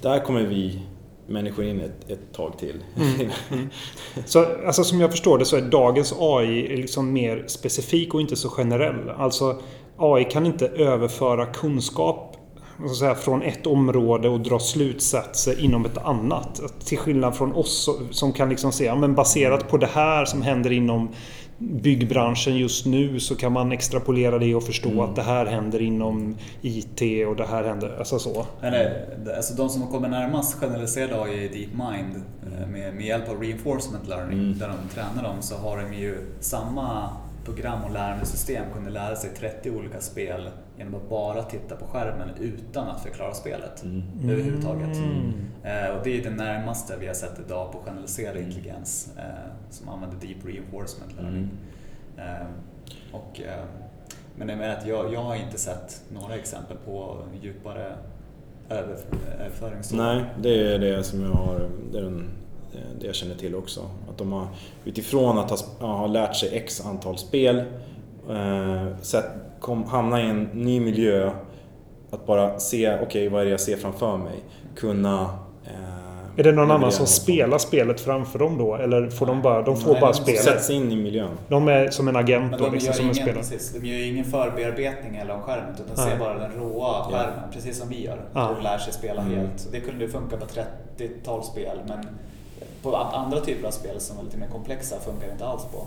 [0.00, 0.82] där kommer vi
[1.26, 2.84] människor in ett, ett tag till.
[4.24, 8.36] Så, alltså, som jag förstår det så är dagens AI liksom mer specifik och inte
[8.36, 9.10] så generell.
[9.10, 9.60] Alltså
[9.96, 12.36] AI kan inte överföra kunskap
[12.98, 16.60] säga, från ett område och dra slutsatser inom ett annat.
[16.84, 20.42] Till skillnad från oss som kan liksom se, ja, men baserat på det här som
[20.42, 21.08] händer inom
[21.58, 26.36] byggbranschen just nu så kan man extrapolera det och förstå att det här händer inom
[26.62, 28.46] IT och det här händer, alltså så.
[28.62, 33.40] Eller, alltså de som kommer närmast generaliserad AI i DeepMind eh, med, med hjälp av
[33.40, 34.58] reinforcement learning Mm.
[34.58, 37.08] där de tränar dem så har de ju samma
[37.44, 42.28] program och lärandesystem kunde lära sig 30 olika spel genom att bara titta på skärmen
[42.40, 43.84] utan att förklara spelet
[44.24, 44.96] överhuvudtaget.
[45.64, 49.24] Eh, och det är det närmaste vi har sett idag på generaliserad intelligens eh,
[49.70, 51.48] som använder deep reinforcement learning.
[52.16, 52.46] Eh,
[53.12, 53.64] och, eh,
[54.36, 57.96] men jag, menar att jag, jag har inte sett några exempel på djupare
[58.68, 58.96] över,
[59.40, 59.78] överföring.
[59.92, 62.28] Nej, det är det som jag har, det är den,
[63.00, 63.80] det jag känner till också.
[64.10, 64.48] Att de har
[64.84, 67.64] utifrån att ha, ha lärt sig x antal spel,
[68.30, 69.24] eh, sett,
[69.60, 71.30] kom, hamna i en ny miljö,
[72.10, 74.34] att bara se, okej vad är det jag ser framför mig?
[74.76, 75.20] Kunna...
[75.64, 78.74] Eh, Är det någon annan som spelar spelet framför dem då?
[78.74, 80.42] Eller får de bara, de får Nej, bara de spelet?
[80.42, 81.30] Sätts in i miljön.
[81.48, 83.34] De är som en agent Men då, de liksom, som en ingen, spelare?
[83.34, 86.10] precis, de gör ju ingen förbearbetning eller om skärmen utan Nej.
[86.12, 88.20] ser bara den råa skärmen, precis som vi gör.
[88.34, 88.48] Ja.
[88.48, 89.34] Och lär sig spela Mm.
[89.38, 89.60] helt.
[89.60, 92.06] Så det kunde ju funka på 30-tal spel men
[92.82, 95.86] på andra typer av spel som är lite mer komplexa funkar det inte alls på.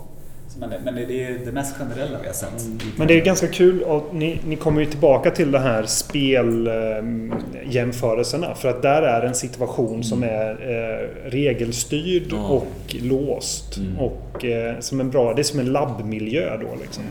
[0.58, 2.64] Men det, men det det är det mest generella vi har sett.
[2.96, 8.54] Men det är ganska kul och ni, ni kommer ju tillbaka till det här speljämförelserna.
[8.54, 12.48] För att där är en situation som är eh, regelstyrd Ja.
[12.48, 13.76] och låst.
[13.76, 13.98] Mm.
[13.98, 17.04] Och eh, som en bra, det är som en labbmiljö då liksom.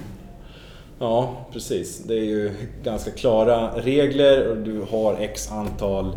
[0.99, 2.03] Ja, precis.
[2.03, 2.51] Det är ju
[2.83, 6.11] ganska klara regler och du har x antal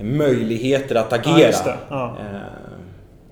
[0.00, 1.38] möjligheter att agera.
[1.40, 1.74] Ja, just det.
[1.88, 2.16] Ja.
[2.20, 2.36] Eh,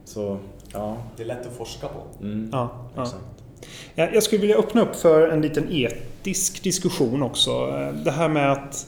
[0.04, 0.38] Så,
[0.74, 0.96] ja.
[1.16, 2.24] Det är lätt att forska på.
[2.24, 3.02] Mm, Ja, ja.
[3.02, 3.24] Exakt.
[3.94, 7.66] Jag skulle vilja öppna upp för en liten etisk diskussion också.
[8.04, 8.86] Det här med att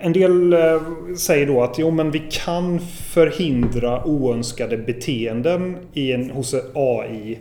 [0.00, 0.80] en del eh,
[1.16, 2.80] säger då att jo, men vi kan
[3.10, 7.38] förhindra oönskade beteenden i en, hos AI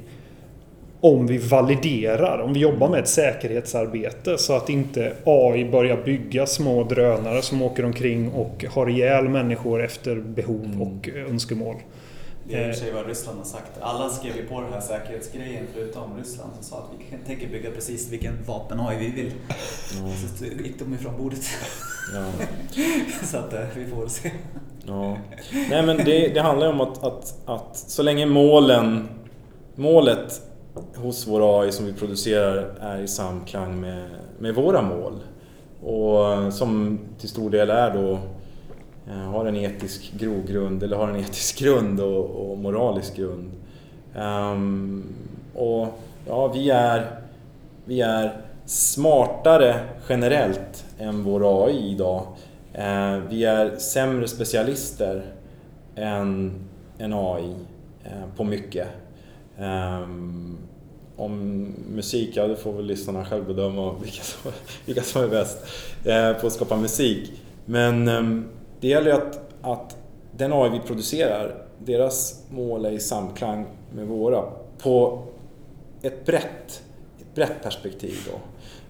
[1.00, 6.46] om vi validerar, om vi jobbar med ett säkerhetsarbete så att inte AI börjar bygga
[6.46, 10.82] små drönare som åker omkring och har ihjäl människor efter behov mm.
[10.82, 11.76] och önskemål.
[12.48, 13.72] Det är i och för sig vad Ryssland har sagt.
[13.82, 17.72] Alla skrev ju på den här säkerhetsgrejen förutom Ryssland som sa att vi tänker bygga
[17.72, 19.32] precis vilken vapen AI vi vill.
[20.00, 20.12] Mm.
[20.38, 21.46] Så gick de ifrån bordet.
[22.14, 22.26] Ja.
[23.26, 24.32] så att eh, vi får se.
[24.86, 25.18] Ja.
[25.70, 29.08] Nej men det, det handlar ju om att, att, att så länge målen,
[29.76, 30.42] målet
[30.96, 35.20] hos vår AI som vi producerar är i samklang med, med våra mål
[35.84, 38.20] och som till stor del är då eh,
[39.08, 43.52] Eh, har en etisk grogrund eller har en etisk grund och, och moralisk grund.
[44.16, 45.04] Um,
[45.56, 45.88] och
[46.28, 47.20] ja, vi är,
[47.86, 52.28] vi är smartare generellt än vår AI idag.
[52.78, 55.26] Uh, vi är sämre specialister
[55.96, 56.54] än
[56.98, 57.54] en AI uh,
[58.04, 58.88] eh, på mycket.
[59.60, 60.58] Um,
[61.16, 64.52] om musik, ja det får väl lyssnarna själv bedöma vilka som,
[64.86, 65.58] vilka som är bäst
[66.08, 67.32] uh, på att skapa musik.
[67.66, 68.50] Men um,
[68.84, 69.98] det gäller ju att, att
[70.32, 73.66] den AI vi producerar, deras mål är i samklang
[73.96, 74.44] med våra
[74.82, 75.24] på
[76.02, 76.84] ett brett,
[77.20, 78.16] ett brett perspektiv.
[78.32, 78.40] Då.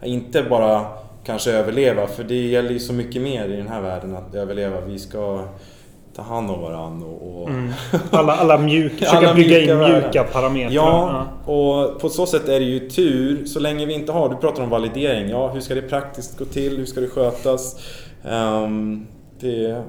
[0.08, 0.86] Inte bara
[1.24, 4.82] kanske överleva, för det gäller ju så mycket mer i den här världen att överleva.
[4.82, 5.48] Vi ska
[6.16, 7.50] ta hand om varandra och...
[7.50, 7.72] Mm.
[8.12, 10.72] Alla, alla mjuka, försöka alla bygga in mjuka parametrar.
[10.72, 13.46] Ja, ja, och på så sätt är det ju tur.
[13.46, 15.30] Så länge vi inte har, du pratar om validering.
[15.30, 16.78] Ja, hur ska det praktiskt gå till?
[16.78, 17.80] Hur ska det skötas?
[18.24, 19.08] Um,
[19.44, 19.84] det,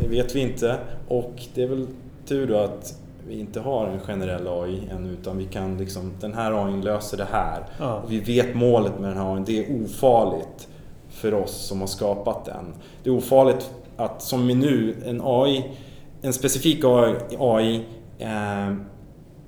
[0.00, 0.78] det vet vi inte.
[1.08, 1.86] Och det är väl
[2.26, 2.94] tur då att
[3.28, 7.16] vi inte har en generell AI än utan vi kan liksom, den här AI löser
[7.16, 7.66] det här.
[7.78, 8.02] Ja.
[8.08, 10.68] vi vet målet med den här AI, det är ofarligt
[11.08, 12.74] för oss som har skapat den.
[13.02, 15.64] Det är ofarligt att som nu, en AI,
[16.22, 16.84] en specifik
[17.38, 17.84] AI
[18.18, 18.74] eh,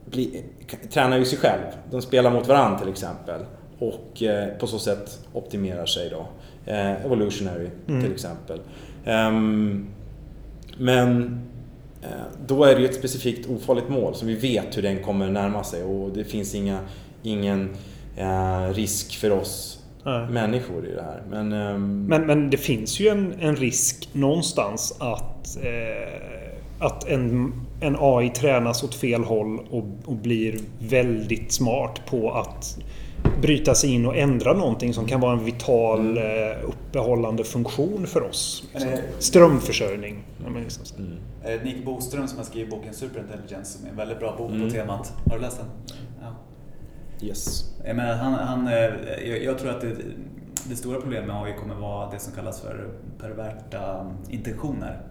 [0.04, 0.44] bli,
[0.92, 1.64] tränar ju sig själv.
[1.90, 3.40] De spelar mot varandra till exempel
[3.78, 6.26] och eh, på så sätt optimerar sig då.
[6.72, 8.02] Eh, evolutionary mm.
[8.02, 8.60] till exempel.
[9.04, 9.86] Um,
[10.78, 11.40] men
[12.02, 12.08] Eh,
[12.46, 15.64] då är det ju ett specifikt ofarligt mål som vi vet hur den kommer närma
[15.64, 16.78] sig och det finns inga,
[17.22, 17.70] ingen
[18.16, 20.28] eh, risk för oss Nej.
[20.30, 21.22] människor i det här.
[21.30, 22.06] Men, um...
[22.06, 28.28] men, men det finns ju en, en risk någonstans att, eh, att en, en AI
[28.28, 32.78] tränas åt fel håll och, och blir väldigt smart på att
[33.40, 36.50] bryta sig in och ändra någonting som kan vara en vital mm.
[36.50, 38.64] Eh, uppehållande funktion för oss.
[39.18, 40.24] Strömförsörjning.
[40.46, 40.66] Mm.
[40.98, 41.64] Mm.
[41.64, 44.68] Nick Boström som har skrivit boken Superintelligence som är en väldigt bra bok mm.
[44.68, 45.12] på temat.
[45.26, 45.96] Har du läst den?
[46.20, 46.34] Ja.
[47.26, 47.74] Yes.
[47.84, 48.74] Jag, menar, han, han, eh,
[49.28, 49.96] jag, jag tror att det,
[50.68, 52.88] det stora problemet med AI kommer vara det som kallas för
[53.20, 55.02] perverta intentioner.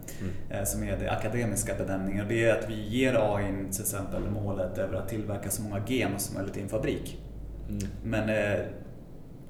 [0.50, 0.66] Mm.
[0.66, 2.28] Som är det akademiska benämningen.
[2.28, 6.18] Det är att vi ger AI till exempel målet över att tillverka så många gen
[6.18, 7.18] som möjligt i en fabrik.
[7.70, 7.88] Mm.
[8.02, 8.66] Men eh,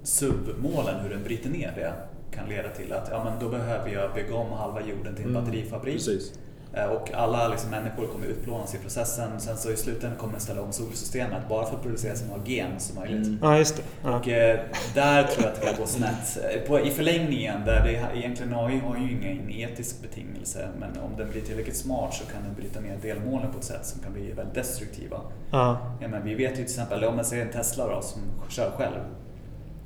[0.03, 1.93] submålen, hur den bryter ner det,
[2.37, 5.31] kan leda till att ja, men då behöver jag bygga om halva jorden till en
[5.31, 5.45] mm.
[5.45, 5.95] batterifabrik.
[5.95, 6.33] Precis.
[6.73, 9.41] Eh, och alla liksom, människor kommer utplånas i processen.
[9.41, 12.45] Sen så i slutändan kommer den ställa om solsystemet bara för att producera så många
[12.45, 13.27] gen som möjligt.
[13.27, 13.39] Mm.
[13.43, 13.83] Ja, just det.
[14.03, 14.17] Ja.
[14.17, 14.61] Och eh,
[14.95, 16.39] där tror jag att det kan gå snett.
[16.55, 21.17] Eh, på, I förlängningen, där det egentligen AI har ju ingen etisk betingelse, men om
[21.17, 24.13] den blir tillräckligt smart så kan den bryta ner delmålen på ett sätt som kan
[24.13, 25.21] bli väldigt destruktiva.
[25.51, 25.97] Ja.
[26.01, 28.71] Ja, men vi vet ju till exempel, om man ser en Tesla då, som kör
[28.71, 29.01] själv,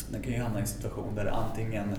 [0.09, 1.95] den kan ju hamna i en situation där antingen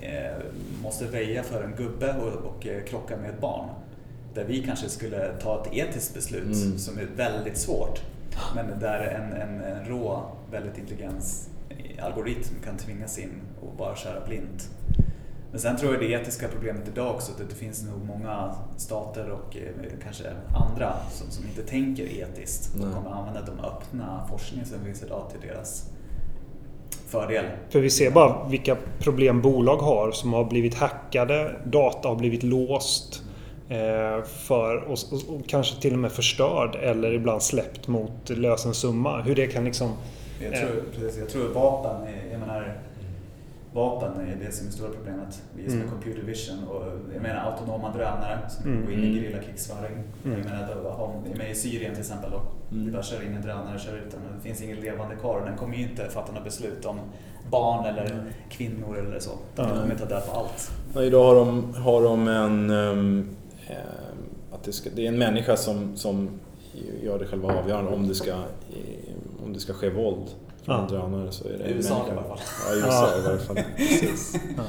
[0.00, 0.36] eh,
[0.82, 3.68] måste väja för en gubbe och, och eh, krocka med ett barn
[4.34, 6.78] där vi kanske skulle ta ett etiskt beslut mm.
[6.78, 8.02] som är väldigt svårt.
[8.54, 11.48] Men där en, en, en rå, väldigt intelligens
[12.02, 14.70] algoritm kan tvingas in och bara köra blint.
[15.50, 19.30] Men sen tror jag det etiska problemet idag också, att det finns nog många stater
[19.30, 20.24] och eh, kanske
[20.68, 25.30] andra som, som inte tänker etiskt och kommer använda de öppna forskningen som finns idag
[25.30, 25.90] till deras
[27.06, 27.44] fördel.
[27.70, 32.42] För vi ser bara vilka problem bolag har som har blivit hackade, data har blivit
[32.42, 33.22] låst.
[33.68, 39.22] Eh, för, och, och, och, kanske till och med förstörd eller ibland släppt mot lösensumma.
[39.22, 39.90] Hur det kan liksom...
[40.40, 42.78] Jag tror, eh, precis, jag tror vapen, är, jag menar,
[43.72, 45.42] vapen är det som är stora problemet.
[45.56, 45.90] Vi som mm.
[45.90, 46.82] computer vision och
[47.14, 48.84] jag menar autonoma drönare som mm.
[48.84, 49.22] går in i mm.
[49.22, 50.02] gerillakrigsföring.
[50.24, 50.38] Mm.
[50.38, 50.46] Jag
[51.34, 52.40] menar, I Syrien till exempel då.
[52.72, 52.86] Mm.
[52.86, 54.20] Vi bara kör in en drönare och kör ut den.
[54.36, 57.00] Det finns ingen levande kvar och den kommer ju inte fatta några beslut om
[57.50, 58.24] barn eller mm.
[58.50, 59.30] kvinnor eller så.
[59.54, 60.70] Den kommer inte döda på allt.
[60.94, 63.36] Ja, idag har de, har de en um
[64.52, 66.28] att det, ska, det är en människa som, som
[67.02, 68.34] gör det själva avgörande om det ska,
[69.44, 70.26] om det ska ske våld
[70.62, 70.86] från Ja.
[70.90, 72.14] drönare så är det I en USA människa.
[72.14, 72.38] i alla fall.
[72.68, 73.18] Ja, i USA Ja.
[73.18, 73.56] i varje fall.
[73.76, 74.34] Precis.
[74.56, 74.62] Ja.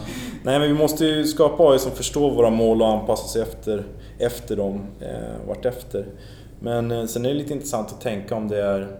[0.44, 3.84] Nej men vi måste ju skapa AI som förstår våra mål och anpassa sig efter,
[4.20, 6.06] efter dem eh, vartefter.
[6.60, 8.98] Men eh, sen är det lite intressant att tänka om det är,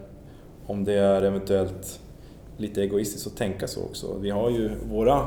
[0.66, 2.00] om det är eventuellt
[2.56, 4.18] lite egoistiskt att tänka så också.
[4.20, 5.26] Vi har ju våra,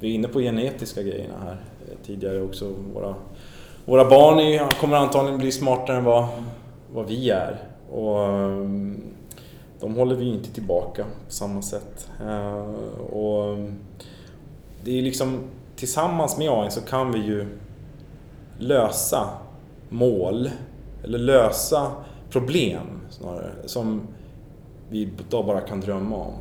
[0.00, 1.52] vi är inne på genetiska grejerna här
[1.88, 2.72] eh, tidigare också.
[2.94, 3.14] Våra,
[3.86, 6.28] våra barn är, kommer antagligen bli smartare än vad,
[6.92, 7.62] vad vi är.
[7.90, 8.66] Och eh,
[9.80, 12.10] de håller vi ju inte tillbaka på samma sätt.
[12.20, 12.58] Eh,
[13.12, 13.64] och eh,
[14.84, 15.38] det är liksom
[15.76, 17.58] tillsammans med AI så kan vi ju
[18.58, 19.28] lösa
[19.88, 20.50] mål
[21.04, 21.92] eller lösa
[22.30, 24.00] problem snarare som
[24.88, 26.34] vi då bara kan drömma om.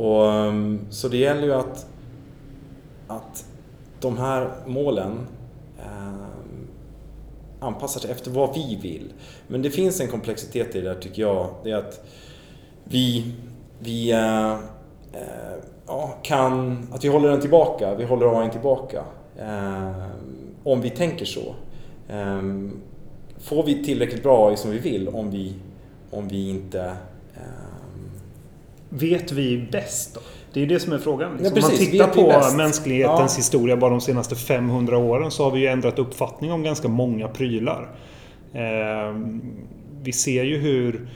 [0.00, 0.52] Och,
[0.90, 1.86] så det gäller ju att,
[3.06, 3.44] att
[4.00, 5.26] de här målen
[5.78, 6.37] eh,
[7.60, 9.12] anpassar sig efter vad vi vill.
[9.48, 11.50] Men det finns en komplexitet i det där tycker jag.
[11.64, 12.04] Det är att
[12.84, 13.32] vi,
[13.78, 14.58] vi äh, äh,
[15.86, 19.04] ja, kan, att vi håller den tillbaka, vi håller AI tillbaka.
[19.38, 19.92] Äh,
[20.64, 21.54] om vi tänker så.
[23.38, 25.54] Får vi tillräckligt bra AI som vi vill om vi,
[26.10, 26.96] om vi inte
[28.88, 30.20] Vet vi bäst då?
[30.52, 31.30] Det är ju det som är frågan.
[31.30, 31.64] Ja, Liksom.
[31.64, 32.06] Om man tittar
[32.50, 33.36] på mänsklighetens Ja.
[33.38, 37.28] historia bara de senaste 500 åren så har vi ju ändrat uppfattning om ganska många
[37.28, 37.88] prylar.
[38.52, 39.14] Eh,
[40.02, 41.08] vi ser ju hur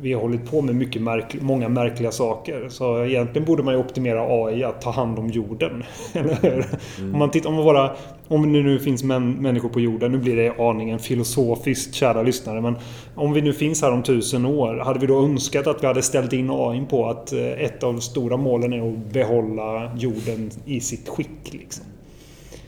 [0.00, 2.68] vi har hållit på med mycket märk många märkliga saker.
[2.68, 5.84] Så egentligen borde man ju optimera AI att ta hand om jorden.
[6.12, 6.66] Eller hur?
[7.12, 7.90] Om man tittar om våra...
[8.28, 12.60] Om det nu finns män, människor på jorden, nu blir det aningen filosofiskt kära lyssnare,
[12.60, 12.76] men
[13.14, 16.02] om vi nu finns här om tusen år, hade vi då önskat att vi hade
[16.02, 20.50] ställt in AI på att eh, ett av de stora målen är att behålla jorden
[20.66, 21.52] i sitt skick?
[21.52, 21.84] Liksom?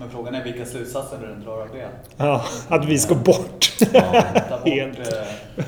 [0.00, 1.88] Men frågan är vilka slutsatser du drar av det?
[2.16, 3.72] Ja, att vi ska bort.
[3.92, 4.00] Ta
[4.58, 4.98] bort, Helt.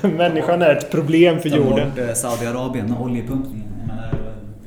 [0.03, 1.89] eh, Människan är ett problem för Ta jorden.
[1.89, 3.67] bort eh, Saudiarabien och oljepumpningen.
[3.79, 4.11] Jag menar,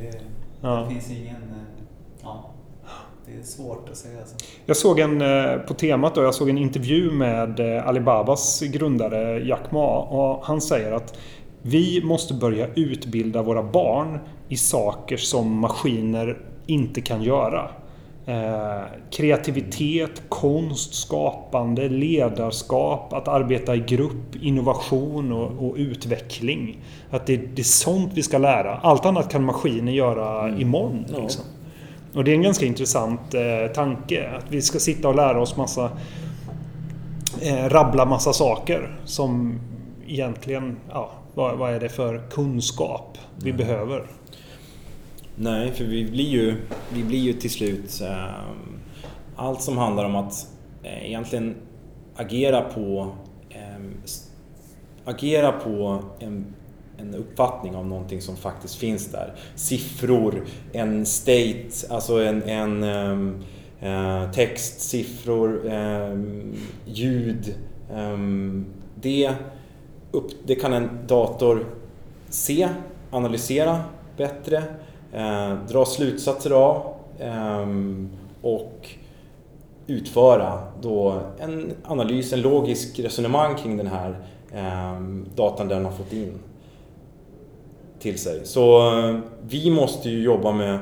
[0.01, 0.21] det,
[0.61, 0.87] Ja.
[0.89, 1.37] det finns ingen...
[1.37, 1.83] eh,
[2.23, 2.51] Ja,
[3.27, 4.19] det är svårt att säga.
[4.27, 4.37] Så.
[4.67, 9.39] Jag såg en, eh, på temat då, jag såg en intervju med eh, Alibabas grundare
[9.47, 11.19] Jack Ma och han säger att
[11.63, 17.71] vi måste börja utbilda våra barn i saker som maskiner inte kan göra.
[18.29, 26.79] Eh, kreativitet, konst, skapande, ledarskap, att arbeta i grupp, innovation och, och utveckling.
[27.11, 28.77] Att det, det är sånt vi ska lära.
[28.77, 31.07] Allt annat kan maskiner göra imorgon.
[31.13, 31.23] Ja.
[31.23, 31.45] Liksom.
[32.15, 34.31] Och det är en ganska intressant eh, tanke.
[34.39, 35.91] Att vi ska sitta och lära oss massa...
[37.43, 39.61] Eh, rabbla massa saker som
[40.07, 40.77] egentligen...
[40.93, 44.07] Ja, vad, vad är det för kunskap vi behöver?
[45.39, 46.57] Nej, för vi blir ju,
[46.93, 48.41] vi blir ju till slut eh,
[49.37, 50.49] allt som handlar om att
[50.83, 51.57] eh, egentligen
[52.17, 53.13] agera på
[53.51, 53.77] eh,
[55.05, 56.47] agera på en,
[56.99, 59.35] en uppfattning av någonting som faktiskt finns där.
[59.55, 63.43] Siffror, en state, alltså en, en ehm,
[63.81, 67.55] eh, text, siffror, ehm, ljud.
[67.93, 69.33] Ehm, det,
[70.11, 71.67] upp, det kan en dator
[72.29, 72.69] se,
[73.11, 73.81] analysera
[74.17, 74.63] bättre,
[75.13, 78.09] eh, dra slutsatser av ehm,
[78.43, 78.89] och
[79.87, 84.17] utföra då en analys, en logisk resonemang kring den här
[84.53, 86.33] ehm, datan den har fått in
[87.99, 88.41] till sig.
[88.47, 90.79] Så eh, vi måste ju jobba med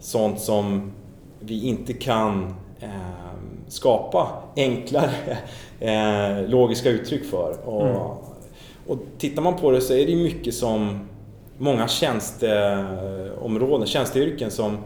[0.00, 0.92] sånt som
[1.40, 5.38] vi inte kan ehm, skapa enklare
[5.80, 7.68] eh, logiska uttryck för.
[7.68, 8.00] Och, Mm.
[8.86, 11.07] och tittar man på det så är det mycket som
[11.58, 14.78] många tjänsteområden, tjänsteyrken som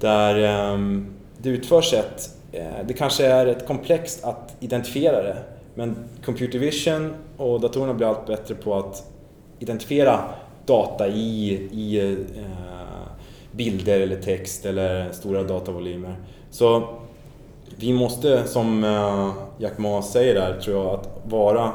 [0.00, 1.06] där ehm,
[1.38, 5.36] det utförs ett, eh, det kanske är ett komplext att identifiera det.
[5.74, 9.12] Men computer vision och datorerna blir allt bättre på att
[9.58, 10.20] identifiera
[10.66, 12.14] data i, i eh,
[13.52, 16.14] bilder eller text eller stora datavolymer.
[16.50, 16.88] Så
[17.76, 21.72] vi måste, som eh, Jack Ma säger där, tror jag, att vara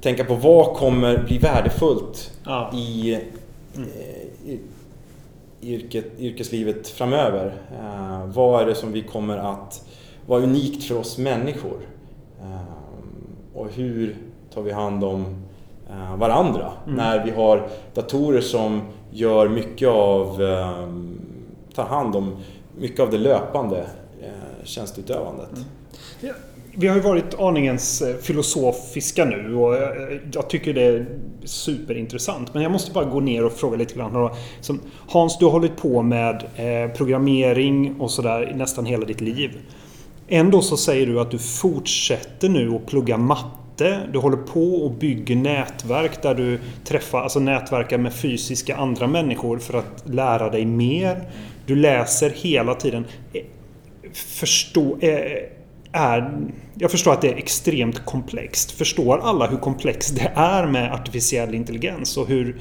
[0.00, 2.70] tänka på vad kommer bli värdefullt Ja.
[2.74, 3.18] i,
[4.44, 4.60] i
[5.62, 7.52] yrket, yrkeslivet framöver.
[7.72, 9.84] Eh, vad är det som vi kommer att
[10.26, 11.80] vara unikt för oss människor?
[12.40, 12.60] Eh,
[13.54, 14.16] och hur
[14.54, 15.42] tar vi hand om
[15.90, 16.96] eh, varandra Mm.
[16.96, 20.88] när vi har datorer som gör mycket av, eh,
[21.74, 22.36] tar hand om
[22.78, 23.86] mycket av det löpande
[24.22, 25.50] eh, tjänsteutövandet.
[26.80, 31.06] Vi har ju varit aningens eh, filosofiska nu och eh, jag tycker det är
[31.44, 32.54] superintressant.
[32.54, 34.30] Men jag måste bara gå ner och fråga lite grann.
[35.08, 39.58] Hans, du har hållit på med eh, programmering och sådär i nästan hela ditt liv.
[40.28, 44.00] Ändå så säger du att du fortsätter nu att plugga matte.
[44.12, 49.58] Du håller på och bygger nätverk där du träffar, alltså nätverkar med fysiska andra människor
[49.58, 51.28] för att lära dig mer.
[51.66, 53.04] Du läser hela tiden.
[54.12, 55.59] Förstå, eh,
[55.92, 56.40] är,
[56.74, 58.70] jag förstår att det är extremt komplext.
[58.70, 62.60] Förstår alla hur komplext det är med artificiell intelligens och hur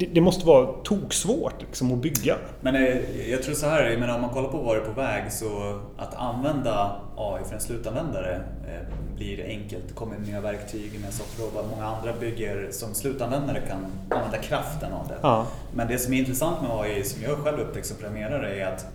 [0.00, 2.36] det, det måste vara toksvårt liksom, att bygga.
[2.60, 4.84] Men eh, jag tror så här, jag menar, om man kollar på var det är
[4.84, 9.88] på väg så att använda AI för en slutanvändare eh, blir enkelt.
[9.88, 11.70] Det kommer nya verktyg med Softrobot.
[11.70, 15.18] Många andra bygger som slutanvändare kan använda kraften av det.
[15.22, 15.46] Ja.
[15.74, 18.86] Men det som är intressant med AI, som jag själv upptäckt som programmerare, är att,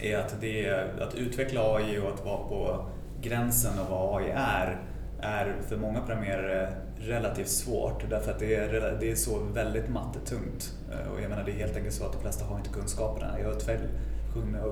[0.00, 2.84] är att, det att utveckla AI och att vara på
[3.24, 4.78] gränsen av vad AI är,
[5.20, 10.72] är för många programmerare relativt svårt därför att det är, det är så väldigt mattetungt.
[10.92, 13.40] Eh, Och jag menar det är helt enkelt så att de flesta har inte kunskaperna.
[13.40, 13.58] Jag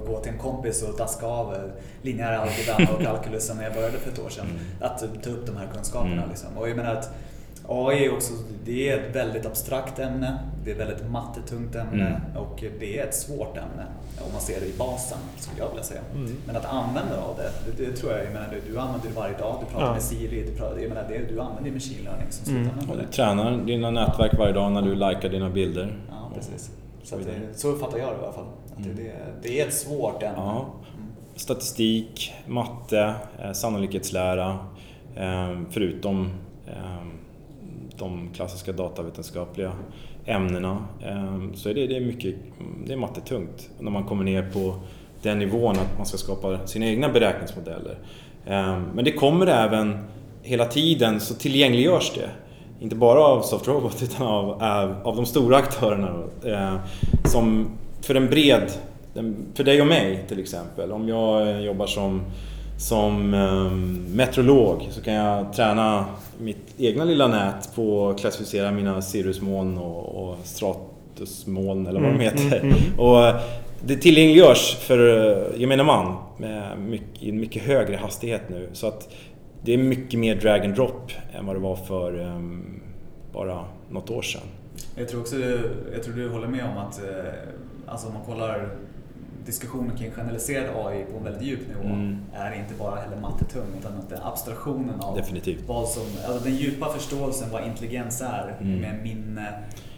[0.00, 1.60] att gå till en kompis och daska av eh,
[2.02, 4.46] linjär algebran och kalkylusen när jag började för ett år sedan.
[4.80, 6.12] Att ta upp de här kunskaperna.
[6.16, 6.28] Mm.
[6.28, 6.58] Liksom.
[6.58, 7.10] Och jag menar att
[7.68, 8.32] AI är också,
[8.64, 12.36] det är ett väldigt abstrakt ämne, det är ett väldigt mattetungt ämne Mm.
[12.36, 13.86] och det är ett svårt ämne
[14.26, 16.00] om man ser det i basen, skulle jag vilja säga.
[16.14, 16.36] Mm.
[16.46, 19.14] Men att använda av det, det, det tror jag, jag menar, du, du använder det
[19.14, 19.92] varje dag, du pratar Ja.
[19.92, 22.64] med Siri, du, pratar, jag menar, det, du använder ju machine learning som Mm.
[22.64, 23.06] slutanvändare.
[23.06, 25.96] Du tränar dina nätverk varje dag när du likar dina bilder.
[26.10, 26.70] Ja, precis.
[27.02, 28.44] Så, det, så uppfattar jag det i alla fall.
[28.76, 30.34] Att det, det, det är ett svårt ämne.
[30.36, 30.66] Ja.
[30.94, 31.06] Mm.
[31.36, 34.58] Statistik, matte, eh, sannolikhetslära.
[35.16, 36.30] Eh, förutom
[36.66, 36.72] eh,
[37.98, 39.72] de klassiska datavetenskapliga
[40.26, 40.84] ämnena.
[41.04, 42.34] Ehm, så är det, det är mycket
[42.86, 43.70] det är mattetungt.
[43.80, 44.74] När man kommer ner på
[45.22, 47.98] den nivån att man ska skapa sina egna beräkningsmodeller.
[48.46, 49.98] Ehm, men det kommer även
[50.42, 52.30] hela tiden så tillgängliggörs det.
[52.80, 54.62] Inte bara av Softrobot utan av,
[55.04, 56.22] av, de stora aktörerna.
[56.46, 56.78] Ehm,
[57.24, 57.68] som
[58.00, 58.70] för en bred,
[59.54, 60.92] för dig och mig till exempel.
[60.92, 62.22] Om jag eh, jobbar som,
[62.76, 66.04] som um, meteorolog så kan jag träna
[66.40, 72.14] mitt egna lilla nät på att klassificera mina cirrusmoln och, och stratusmoln eller vad de
[72.14, 72.60] Mm, heter.
[72.60, 72.98] mm, mm.
[73.00, 73.40] Och
[73.84, 78.68] det tillgängliggörs för eh, gemene man med mycket, i en mycket högre hastighet nu.
[78.72, 79.08] Så att
[79.64, 82.80] det är mycket mer drag and drop än vad det var för um,
[83.32, 84.40] bara något år sedan.
[84.96, 85.36] Jag tror också,
[85.92, 87.32] jag tror du håller med om att eh,
[87.86, 88.68] alltså om man kollar
[89.46, 92.18] diskussionen kring generaliserad AI på en väldigt djup nivå Mm.
[92.34, 95.64] är inte bara heller mattetung utan att det är abstraktionen av Definitivt.
[95.66, 98.80] vad som, alltså den djupa förståelsen vad intelligens är Mm.
[98.80, 99.52] med minne,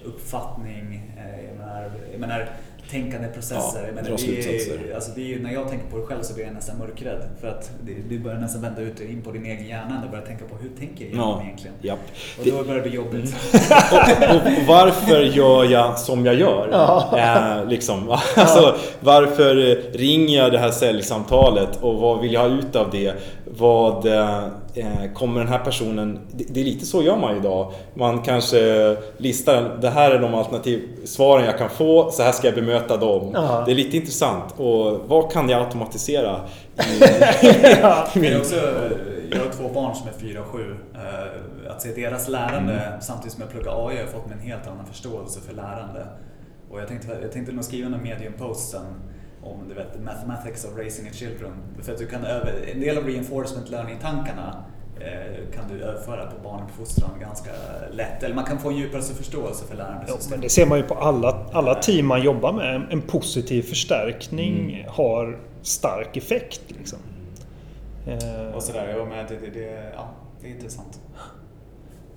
[0.04, 2.50] uppfattning, eh, jag menar, jag menar
[2.90, 3.80] tänkande processer.
[3.80, 4.78] Ja, jag menar, dra det slutsatser.
[4.90, 7.22] är, alltså det är, när jag tänker på det själv så blir jag nästan mörkrädd
[7.40, 7.70] för att
[8.08, 10.70] du börjar nästan vända ut in på din egen hjärna och börjar tänka på hur
[10.78, 11.74] tänker jag Ja, egentligen?
[11.82, 11.98] japp.
[12.38, 13.34] Och Det- då börjar det bli jobbigt.
[13.92, 16.68] och, och varför gör jag som jag gör?
[17.18, 18.10] Eh, liksom.
[18.36, 19.54] alltså, varför
[19.98, 23.14] ringer jag det här säljsamtalet och vad vill jag ha ut av det?
[23.58, 24.48] Vad eh,
[25.14, 26.18] kommer den här personen...
[26.32, 27.72] Det, det är lite så gör man idag.
[27.94, 32.46] Man kanske listar, det här är de alternativ svaren jag kan få, så här ska
[32.46, 33.30] jag bemöta dem.
[33.34, 33.62] Ja.
[33.66, 34.54] Det är lite intressant.
[34.56, 36.40] Och vad kan jag automatisera?
[36.76, 37.00] I,
[38.14, 38.56] Jag, är också,
[39.30, 40.76] jag har två barn som är fyra och sju.
[40.94, 44.46] Eh, Att se deras lärande samtidigt som jag pluggar AI har jag fått mig en
[44.48, 46.06] helt annan förståelse för lärande.
[46.70, 48.86] Och jag tänkte, jag tänkte nog skriva en medium-post sen
[49.44, 51.52] om du vet, mathematics of raising a children.
[51.82, 54.64] För att du kan över, en del av reinforcement learning-tankarna
[55.00, 57.50] eh, kan du överföra på barnuppfostran ganska
[57.90, 58.22] lätt.
[58.22, 59.76] Eller man kan få en djupare förståelse för
[60.08, 62.86] Ja, men det ser man ju på alla, alla team man jobbar med.
[62.90, 66.62] En positiv förstärkning har stark effekt.
[66.68, 66.98] Liksom.
[68.06, 70.08] Eh, Och sådär, ja, men det, det, det, ja,
[70.40, 71.00] det är intressant.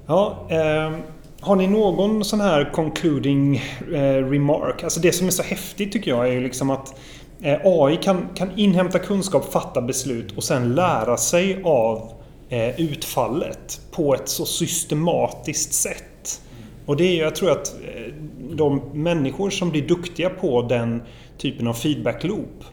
[0.07, 1.01] Ja, ehm,
[1.41, 3.55] har ni någon sån här concluding
[3.93, 4.83] eh, remark?
[4.83, 6.95] Alltså det som är så häftigt tycker jag är ju liksom att eh,
[7.41, 12.11] Eh, AI kan, kan inhämta kunskap, fatta beslut och sen lära sig av
[12.49, 16.41] eh, utfallet på ett så systematiskt sätt.
[16.85, 18.13] Och det är ju, jag tror att eh,
[18.51, 21.01] de människor som blir duktiga på den
[21.37, 22.63] typen av feedback loop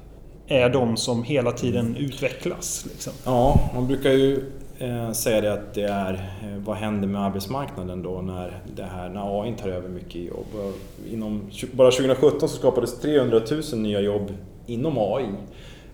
[0.46, 2.86] är de som hela tiden utvecklas.
[2.90, 3.12] Liksom.
[3.24, 4.44] Ja, man brukar ju
[4.78, 9.08] eh, säga det att det är eh, vad händer med arbetsmarknaden då när, det här,
[9.08, 10.74] när AI tar över mycket jobb.
[11.12, 13.40] Inom, bara 2017 så skapades 300
[13.72, 14.32] 000 nya jobb
[14.66, 15.26] inom AI.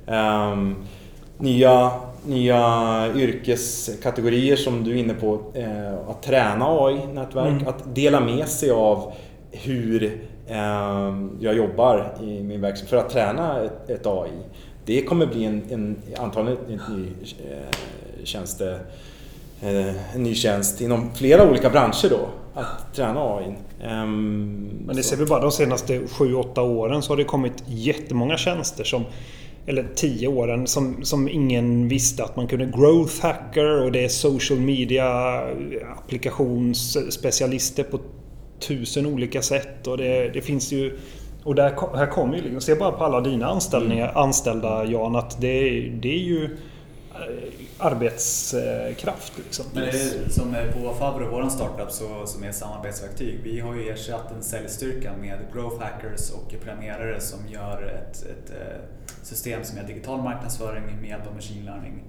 [0.07, 0.75] Ehm,
[1.39, 1.91] nya,
[2.27, 7.69] nya yrkeskategorier som du är inne på, eh, att träna AI-nätverk, Mm.
[7.69, 9.13] att dela med sig av
[9.51, 14.31] hur ehm, jag jobbar i min verksamhet för att träna ett, ett AI.
[14.85, 17.07] Det kommer bli en, en antagligen en ny
[17.51, 17.77] eh,
[18.25, 18.79] tjänste,
[19.63, 23.55] eh, en ny tjänst inom flera olika branscher då, att träna AI.
[23.83, 28.37] Ehm, Men det ser vi bara de senaste 7-8 åren så har det kommit jättemånga
[28.37, 29.05] tjänster som
[29.67, 34.09] eller tio åren som, som ingen visste att man kunde growth hacker och det är
[34.09, 35.41] social media
[35.99, 38.01] applikationsspecialister på
[38.61, 40.99] tusen olika sätt och det, det finns ju
[41.45, 44.17] och där, här kommer ju liksom, se bara på alla dina anställningar, mm.
[44.17, 49.39] anställda Jan, att det, det är ju eh, arbetskraft.
[49.39, 49.67] Liksom.
[49.75, 53.41] Men det är, som är på Favre, vår startup, så, som är samarbetsverktyg.
[53.45, 58.51] Vi har ju ersatt en säljstyrka med growth hackers och programmerare som gör ett, ett
[58.51, 58.81] eh,
[59.23, 62.03] system som är digital marknadsföring med hjälp av machine learning.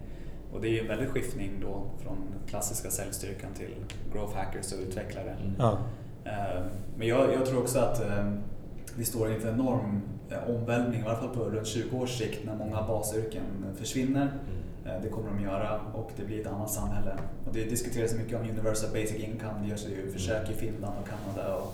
[0.54, 2.18] Och det är ju en väldig skiftning då från
[2.50, 3.76] klassiska säljstyrkan till
[4.14, 5.38] growth hackers och utvecklare.
[5.42, 5.56] Mm.
[5.60, 5.78] Ja.
[6.26, 6.62] Eh,
[6.98, 8.02] men jag, jag, tror också att
[8.96, 10.02] vi står inför en enorm
[10.48, 13.44] omvälvning, i alla fall på runt 20 års sikt, när många basyrken
[13.78, 14.22] försvinner.
[14.22, 17.12] Mm Eh, det kommer de göra och det blir ett annat samhälle.
[17.48, 21.10] Och det diskuteras mycket om Universal Basic Income, det görs ju försök i Finland och
[21.10, 21.56] Kanada.
[21.56, 21.74] Och,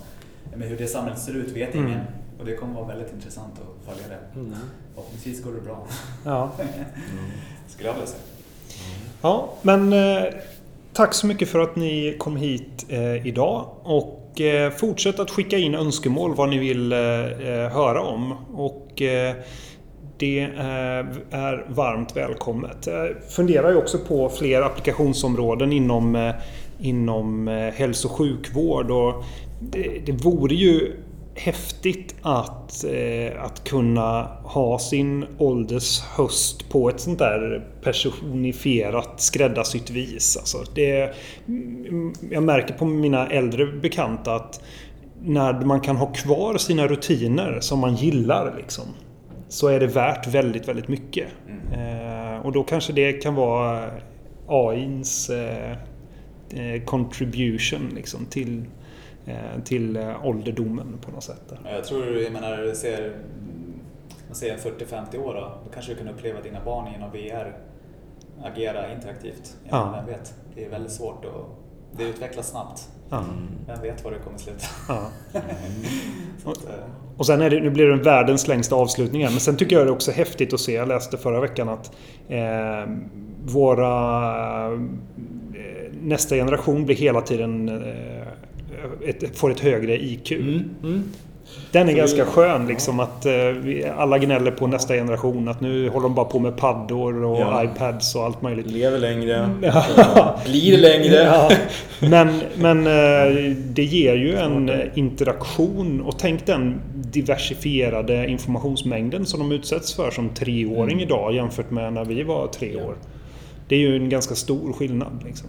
[0.50, 1.90] men hur det samhället ser ut vet ingen.
[1.90, 2.06] Mm.
[2.38, 4.40] Och det kommer vara väldigt intressant att följa det.
[4.40, 4.54] Mm.
[4.94, 5.86] Förhoppningsvis går det bra.
[6.24, 6.50] Ja.
[6.58, 7.30] mm.
[7.68, 8.22] Skulle jag vilja säga.
[9.22, 10.24] Ja, men eh,
[10.92, 13.68] tack så mycket för att ni kom hit eh, idag.
[13.82, 18.32] Och eh, fortsätt att skicka in önskemål vad ni vill eh, eh, höra om.
[18.54, 19.02] Och
[20.18, 22.86] det eh, är varmt välkommet.
[22.86, 26.34] Jag funderar ju också på fler applikationsområden inom, eh,
[26.80, 28.90] inom hälso och sjukvård.
[28.90, 29.24] Och
[29.60, 30.92] det, det vore ju
[31.34, 32.84] häftigt att,
[33.38, 40.36] att kunna ha sin åldershöst på ett sånt där personifierat skräddarsytt vis.
[40.36, 41.14] Alltså det,
[41.48, 44.60] mm, jag märker på mina äldre bekanta att
[45.22, 48.84] när man kan ha kvar sina rutiner som man gillar liksom
[49.48, 51.28] så är det värt väldigt, väldigt mycket.
[51.48, 52.36] Mm.
[52.36, 53.90] Eh, och då kanske det kan vara
[54.46, 55.72] AIns eh,
[56.50, 58.64] eh, contribution liksom, till,
[59.26, 61.52] eh, till eh, ålderdomen på något sätt.
[61.64, 63.16] Jag tror, jag menar, ser,
[64.26, 67.56] man ser en 40-50 år då, då kanske du kan uppleva dina barn genom VR
[68.42, 69.56] agera interaktivt.
[69.68, 69.94] Ja.
[69.96, 70.34] Vem vet?
[70.54, 71.58] Det är väldigt svårt och
[71.96, 72.88] det utvecklas snabbt.
[73.10, 73.24] Ja.
[73.66, 74.66] Vem vet var det kommer sluta?
[74.88, 75.10] Ja.
[76.44, 76.74] att, eh,
[77.16, 79.90] och sen är det, nu blir det världens längsta avslutning Men sen tycker jag det
[79.90, 81.92] är också häftigt att se, jag läste förra veckan att
[82.28, 82.92] eh,
[83.44, 84.78] våra eh,
[86.02, 88.28] nästa generation blir hela tiden eh,
[89.04, 90.32] ett, får ett högre IQ.
[90.32, 90.64] Mm.
[90.82, 91.02] Mm.
[91.72, 93.32] Den är ganska skön liksom att eh,
[93.96, 97.64] alla gnäller på nästa generation att nu håller de bara på med paddor och ja.
[97.64, 98.66] iPads och allt möjligt.
[98.66, 99.50] Lever längre.
[99.62, 100.38] Ja.
[100.46, 101.14] Blir längre.
[101.14, 101.50] Ja.
[102.08, 109.52] Men, men eh, det ger ju en interaktion och tänk den diversifierade informationsmängden som de
[109.52, 111.00] utsätts för som treåring mm.
[111.00, 112.94] idag jämfört med när vi var tre år.
[113.68, 115.22] Det är ju en ganska stor skillnad.
[115.24, 115.48] Liksom.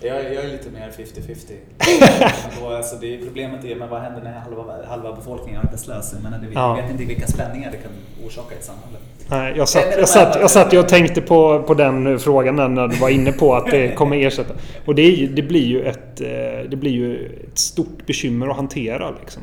[0.00, 2.76] Jag, jag är lite mer 50-50.
[2.76, 6.14] alltså det, problemet är men vad händer när halva, halva befolkningen är arbetslös?
[6.22, 6.74] Men vi ja.
[6.74, 7.90] vet inte vilka spänningar det kan
[8.26, 8.98] orsaka i ett samhälle.
[9.30, 12.96] Nej, jag satt, jag satt, jag satt och tänkte på, på den frågan när du
[12.96, 14.54] var inne på att det kommer ersätta.
[14.84, 19.10] Och det, det, blir ju ett, eh, det blir ju ett stort bekymmer att hantera.
[19.20, 19.42] Liksom.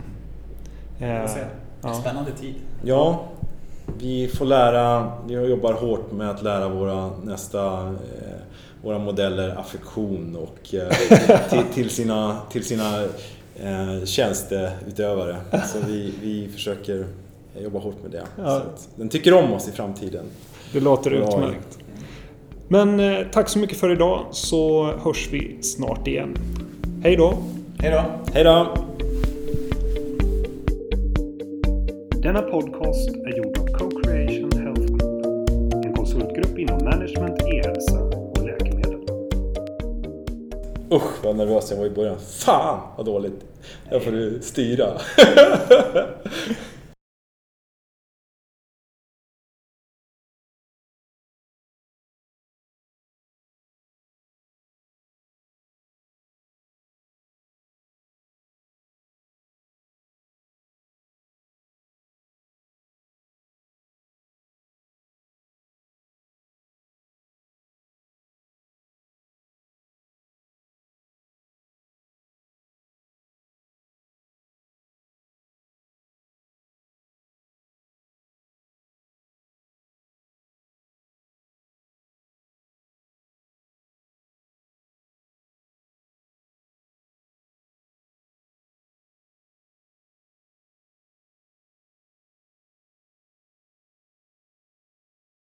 [0.98, 1.28] Ja.
[1.94, 2.56] Spännande tid.
[2.84, 3.24] Ja,
[4.00, 8.25] vi får lära, vi jobbar hårt med att lära våra nästa eh,
[8.86, 13.04] våra modeller affektion och eh, till, till, sina, till sina
[13.56, 15.38] eh, tjänsteutövare.
[15.52, 17.06] Så vi, vi försöker
[17.64, 18.24] jobba hårt med det.
[18.38, 18.62] Ja.
[18.96, 20.26] den tycker om oss i framtiden.
[20.74, 21.80] Det låter utmärkt.
[22.68, 26.36] Men eh, tack så mycket för idag så hörs vi snart igen.
[27.04, 27.38] Hej då!
[27.80, 28.04] Hej då!
[28.34, 28.78] Hej då!
[32.22, 33.55] Denna podcast är gjord
[40.96, 42.18] Usch vad nervös jag var i början.
[42.20, 43.46] Fan vad dåligt.
[43.90, 44.88] Jag får du styra.